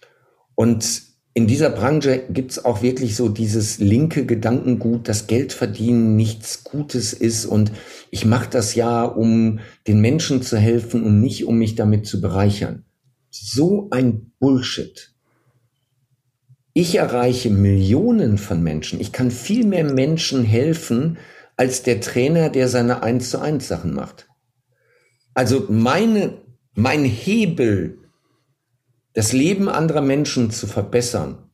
[0.56, 1.02] Und
[1.32, 6.64] in dieser Branche gibt es auch wirklich so dieses linke Gedankengut, dass Geld verdienen nichts
[6.64, 7.70] Gutes ist und
[8.10, 12.20] ich mache das ja, um den Menschen zu helfen und nicht um mich damit zu
[12.20, 12.84] bereichern
[13.32, 15.12] so ein Bullshit.
[16.74, 19.00] Ich erreiche Millionen von Menschen.
[19.00, 21.18] Ich kann viel mehr Menschen helfen
[21.56, 24.28] als der Trainer, der seine 1 zu 1 Sachen macht.
[25.34, 26.38] Also meine,
[26.74, 27.98] mein Hebel,
[29.14, 31.50] das Leben anderer Menschen zu verbessern,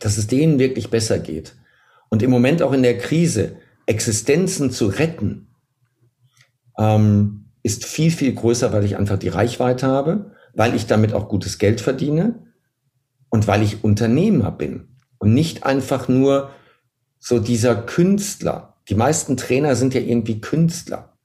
[0.00, 1.56] dass es denen wirklich besser geht
[2.08, 5.48] und im Moment auch in der Krise Existenzen zu retten,
[6.78, 11.30] ähm, ist viel, viel größer, weil ich einfach die Reichweite habe weil ich damit auch
[11.30, 12.34] gutes Geld verdiene
[13.30, 16.50] und weil ich Unternehmer bin und nicht einfach nur
[17.18, 18.76] so dieser Künstler.
[18.90, 21.16] Die meisten Trainer sind ja irgendwie Künstler.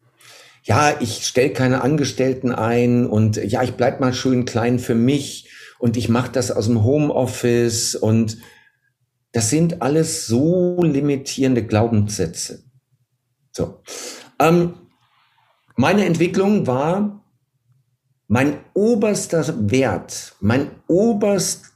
[0.64, 5.52] Ja, ich stelle keine Angestellten ein und ja, ich bleib mal schön klein für mich
[5.80, 8.38] und ich mache das aus dem Homeoffice und
[9.34, 12.64] Das sind alles so limitierende Glaubenssätze.
[13.52, 13.82] So.
[14.40, 14.76] Ähm,
[15.76, 17.25] meine Entwicklung war,
[18.28, 21.72] mein oberster Wert, mein oberstes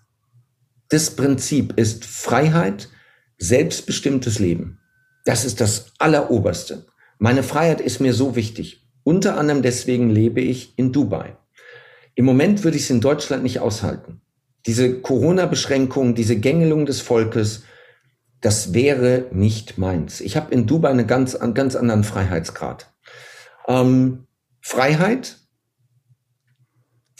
[1.15, 2.89] Prinzip ist Freiheit,
[3.37, 4.79] selbstbestimmtes Leben.
[5.25, 6.85] Das ist das Alleroberste.
[7.19, 8.87] Meine Freiheit ist mir so wichtig.
[9.03, 11.37] Unter anderem deswegen lebe ich in Dubai.
[12.15, 14.21] Im Moment würde ich es in Deutschland nicht aushalten.
[14.65, 17.63] Diese Corona-Beschränkungen, diese Gängelung des Volkes,
[18.41, 20.21] das wäre nicht meins.
[20.21, 22.91] Ich habe in Dubai einen ganz, einen ganz anderen Freiheitsgrad.
[23.67, 24.27] Ähm,
[24.61, 25.38] Freiheit.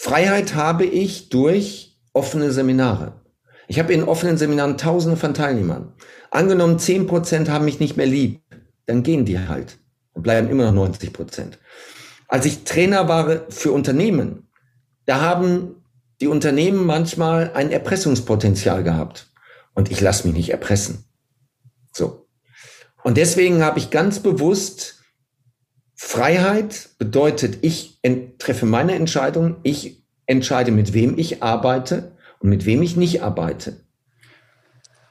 [0.02, 3.20] Freiheit habe ich durch offene Seminare.
[3.68, 5.92] Ich habe in offenen Seminaren Tausende von Teilnehmern.
[6.32, 8.40] Angenommen, zehn Prozent haben mich nicht mehr lieb,
[8.86, 9.78] dann gehen die halt
[10.14, 11.60] und bleiben immer noch 90 Prozent.
[12.30, 14.48] Als ich Trainer war für Unternehmen,
[15.06, 15.84] da haben
[16.22, 19.30] die Unternehmen manchmal ein Erpressungspotenzial gehabt.
[19.74, 21.04] Und ich lasse mich nicht erpressen.
[21.92, 22.26] So.
[23.04, 24.99] Und deswegen habe ich ganz bewusst
[26.02, 28.00] Freiheit bedeutet, ich
[28.38, 33.82] treffe meine Entscheidung, ich entscheide, mit wem ich arbeite und mit wem ich nicht arbeite.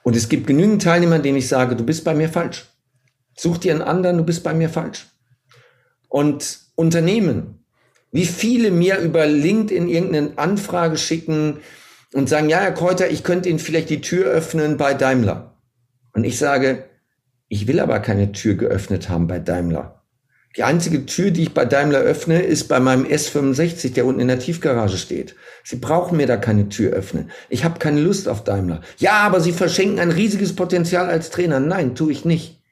[0.03, 2.64] Und es gibt genügend Teilnehmer, denen ich sage, du bist bei mir falsch.
[3.36, 5.07] Such dir einen anderen, du bist bei mir falsch.
[6.09, 7.62] Und Unternehmen,
[8.11, 11.59] wie viele mir über LinkedIn irgendeine Anfrage schicken
[12.14, 15.59] und sagen, ja, Herr Kräuter, ich könnte Ihnen vielleicht die Tür öffnen bei Daimler.
[16.14, 16.84] Und ich sage,
[17.49, 19.98] ich will aber keine Tür geöffnet haben bei Daimler.
[20.57, 24.29] Die einzige Tür, die ich bei Daimler öffne, ist bei meinem S65, der unten in
[24.29, 25.37] der Tiefgarage steht.
[25.63, 27.31] Sie brauchen mir da keine Tür öffnen.
[27.49, 28.81] Ich habe keine Lust auf Daimler.
[28.97, 31.61] Ja, aber Sie verschenken ein riesiges Potenzial als Trainer.
[31.61, 32.63] Nein, tue ich nicht.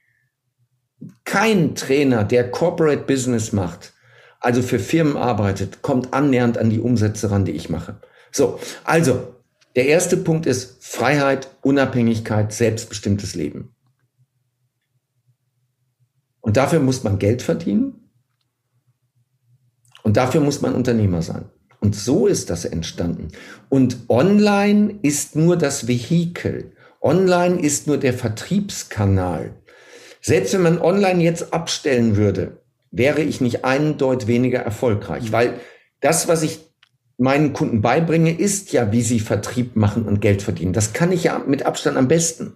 [1.24, 3.92] Kein Trainer, der Corporate Business macht,
[4.40, 8.00] also für Firmen arbeitet, kommt annähernd an die Umsätze ran, die ich mache.
[8.32, 9.34] So, also
[9.76, 13.75] der erste Punkt ist Freiheit, Unabhängigkeit, selbstbestimmtes Leben.
[16.46, 18.08] Und dafür muss man Geld verdienen
[20.04, 21.46] und dafür muss man Unternehmer sein.
[21.80, 23.32] Und so ist das entstanden.
[23.68, 26.70] Und online ist nur das Vehikel.
[27.00, 29.56] Online ist nur der Vertriebskanal.
[30.22, 35.54] Selbst wenn man online jetzt abstellen würde, wäre ich nicht einen Deut weniger erfolgreich, weil
[36.00, 36.60] das, was ich
[37.18, 40.74] meinen Kunden beibringe, ist ja, wie sie Vertrieb machen und Geld verdienen.
[40.74, 42.54] Das kann ich ja mit Abstand am besten.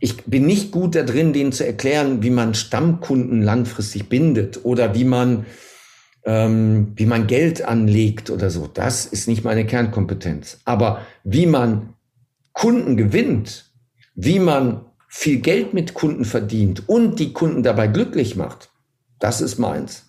[0.00, 4.94] Ich bin nicht gut da drin, denen zu erklären, wie man Stammkunden langfristig bindet oder
[4.94, 5.46] wie man,
[6.24, 8.68] ähm, wie man Geld anlegt oder so.
[8.72, 10.58] Das ist nicht meine Kernkompetenz.
[10.64, 11.94] Aber wie man
[12.52, 13.72] Kunden gewinnt,
[14.14, 18.70] wie man viel Geld mit Kunden verdient und die Kunden dabei glücklich macht,
[19.18, 20.06] das ist meins.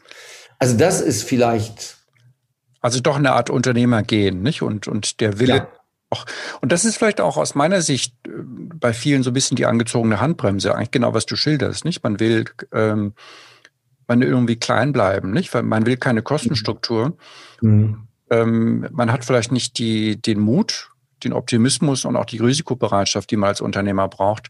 [0.60, 1.98] Also das ist vielleicht.
[2.82, 4.62] Also doch eine Art Unternehmer gehen, nicht?
[4.62, 5.56] Und, und der Wille.
[5.56, 5.68] Ja.
[6.12, 6.26] Auch,
[6.62, 9.66] und das ist vielleicht auch aus meiner Sicht äh, bei vielen so ein bisschen die
[9.66, 12.04] angezogene Handbremse, eigentlich genau, was du schilderst, nicht?
[12.04, 13.14] Man will, ähm,
[14.08, 15.54] man will irgendwie klein bleiben, nicht?
[15.54, 17.16] Weil man will keine Kostenstruktur.
[17.62, 18.08] Mhm.
[18.32, 20.90] Ähm, man hat vielleicht nicht die, den Mut,
[21.24, 24.50] den Optimismus und auch die Risikobereitschaft, die man als Unternehmer braucht,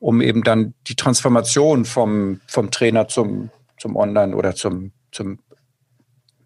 [0.00, 5.38] um eben dann die Transformation vom, vom Trainer zum, zum Online oder zum, zum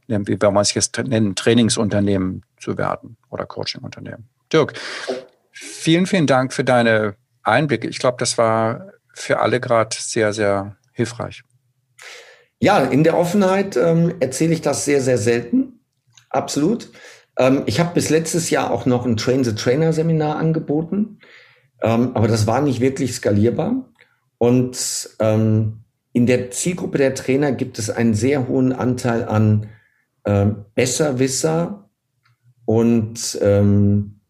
[0.09, 4.29] wie wir es jetzt nennen, Trainingsunternehmen zu werden oder Coachingunternehmen.
[4.53, 4.75] Dirk,
[5.53, 7.89] vielen, vielen Dank für deine Einblicke.
[7.89, 11.43] Ich glaube, das war für alle gerade sehr, sehr hilfreich.
[12.61, 15.81] Ja, in der Offenheit ähm, erzähle ich das sehr, sehr selten.
[16.31, 16.91] Absolut.
[17.37, 21.19] Ähm, ich habe bis letztes Jahr auch noch ein Train the Trainer Seminar angeboten,
[21.83, 23.89] ähm, aber das war nicht wirklich skalierbar.
[24.39, 25.81] Und ähm,
[26.13, 29.69] in der Zielgruppe der Trainer gibt es einen sehr hohen Anteil an
[30.25, 31.91] äh, Besserwisser
[32.65, 34.21] und ähm,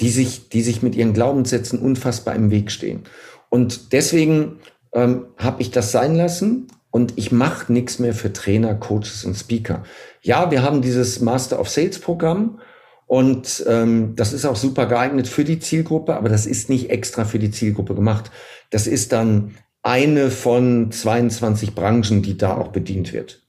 [0.00, 3.04] die sich, die sich mit ihren Glaubenssätzen unfassbar im Weg stehen.
[3.48, 4.60] Und deswegen
[4.92, 9.34] ähm, habe ich das sein lassen und ich mache nichts mehr für Trainer, Coaches und
[9.34, 9.84] Speaker.
[10.22, 12.60] Ja, wir haben dieses Master of Sales Programm
[13.06, 17.24] und ähm, das ist auch super geeignet für die Zielgruppe, aber das ist nicht extra
[17.24, 18.30] für die Zielgruppe gemacht.
[18.70, 23.42] Das ist dann eine von 22 Branchen, die da auch bedient wird.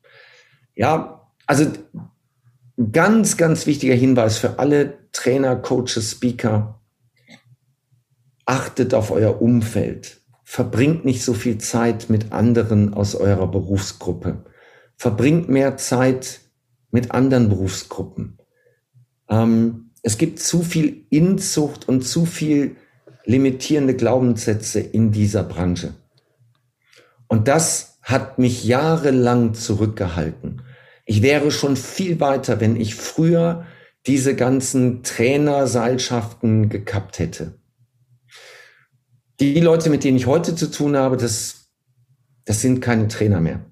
[0.75, 1.65] Ja, also
[2.91, 6.81] ganz, ganz wichtiger Hinweis für alle Trainer, Coaches, Speaker.
[8.45, 10.21] Achtet auf euer Umfeld.
[10.43, 14.45] Verbringt nicht so viel Zeit mit anderen aus eurer Berufsgruppe.
[14.97, 16.41] Verbringt mehr Zeit
[16.91, 18.37] mit anderen Berufsgruppen.
[19.29, 22.75] Ähm, es gibt zu viel Inzucht und zu viel
[23.25, 25.95] limitierende Glaubenssätze in dieser Branche.
[27.27, 30.61] Und das hat mich jahrelang zurückgehalten.
[31.05, 33.65] Ich wäre schon viel weiter, wenn ich früher
[34.07, 37.59] diese ganzen Trainerseilschaften gekappt hätte.
[39.39, 41.71] die Leute, mit denen ich heute zu tun habe, das,
[42.45, 43.65] das sind keine Trainer mehr.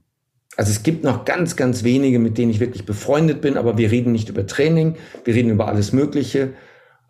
[0.57, 3.89] Also es gibt noch ganz, ganz wenige, mit denen ich wirklich befreundet bin, aber wir
[3.89, 6.53] reden nicht über Training, wir reden über alles Mögliche.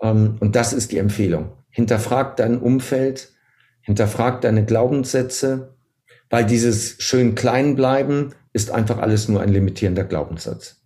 [0.02, 1.52] Ähm, und das ist die Empfehlung.
[1.70, 3.34] Hinterfrag dein Umfeld,
[3.82, 5.76] hinterfrag deine Glaubenssätze,
[6.30, 10.78] weil dieses schön klein bleiben ist einfach alles nur ein limitierender Glaubenssatz.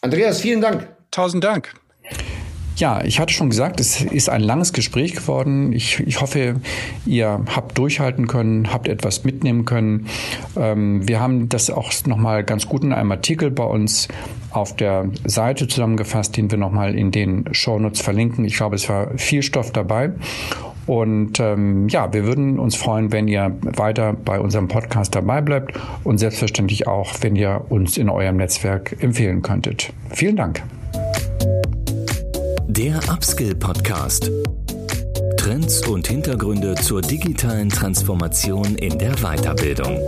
[0.00, 0.88] Andreas, vielen Dank.
[1.10, 1.74] Tausend Dank.
[2.76, 5.72] Ja, ich hatte schon gesagt, es ist ein langes Gespräch geworden.
[5.72, 6.56] Ich, ich hoffe,
[7.04, 10.08] ihr habt durchhalten können, habt etwas mitnehmen können.
[10.56, 14.08] Ähm, wir haben das auch nochmal ganz gut in einem Artikel bei uns
[14.50, 18.44] auf der Seite zusammengefasst, den wir nochmal in den Shownotes verlinken.
[18.44, 20.12] Ich glaube, es war viel Stoff dabei.
[20.86, 25.78] Und ähm, ja, wir würden uns freuen, wenn ihr weiter bei unserem Podcast dabei bleibt
[26.04, 29.92] und selbstverständlich auch, wenn ihr uns in eurem Netzwerk empfehlen könntet.
[30.10, 30.62] Vielen Dank.
[32.66, 34.30] Der Upskill Podcast.
[35.36, 39.98] Trends und Hintergründe zur digitalen Transformation in der Weiterbildung.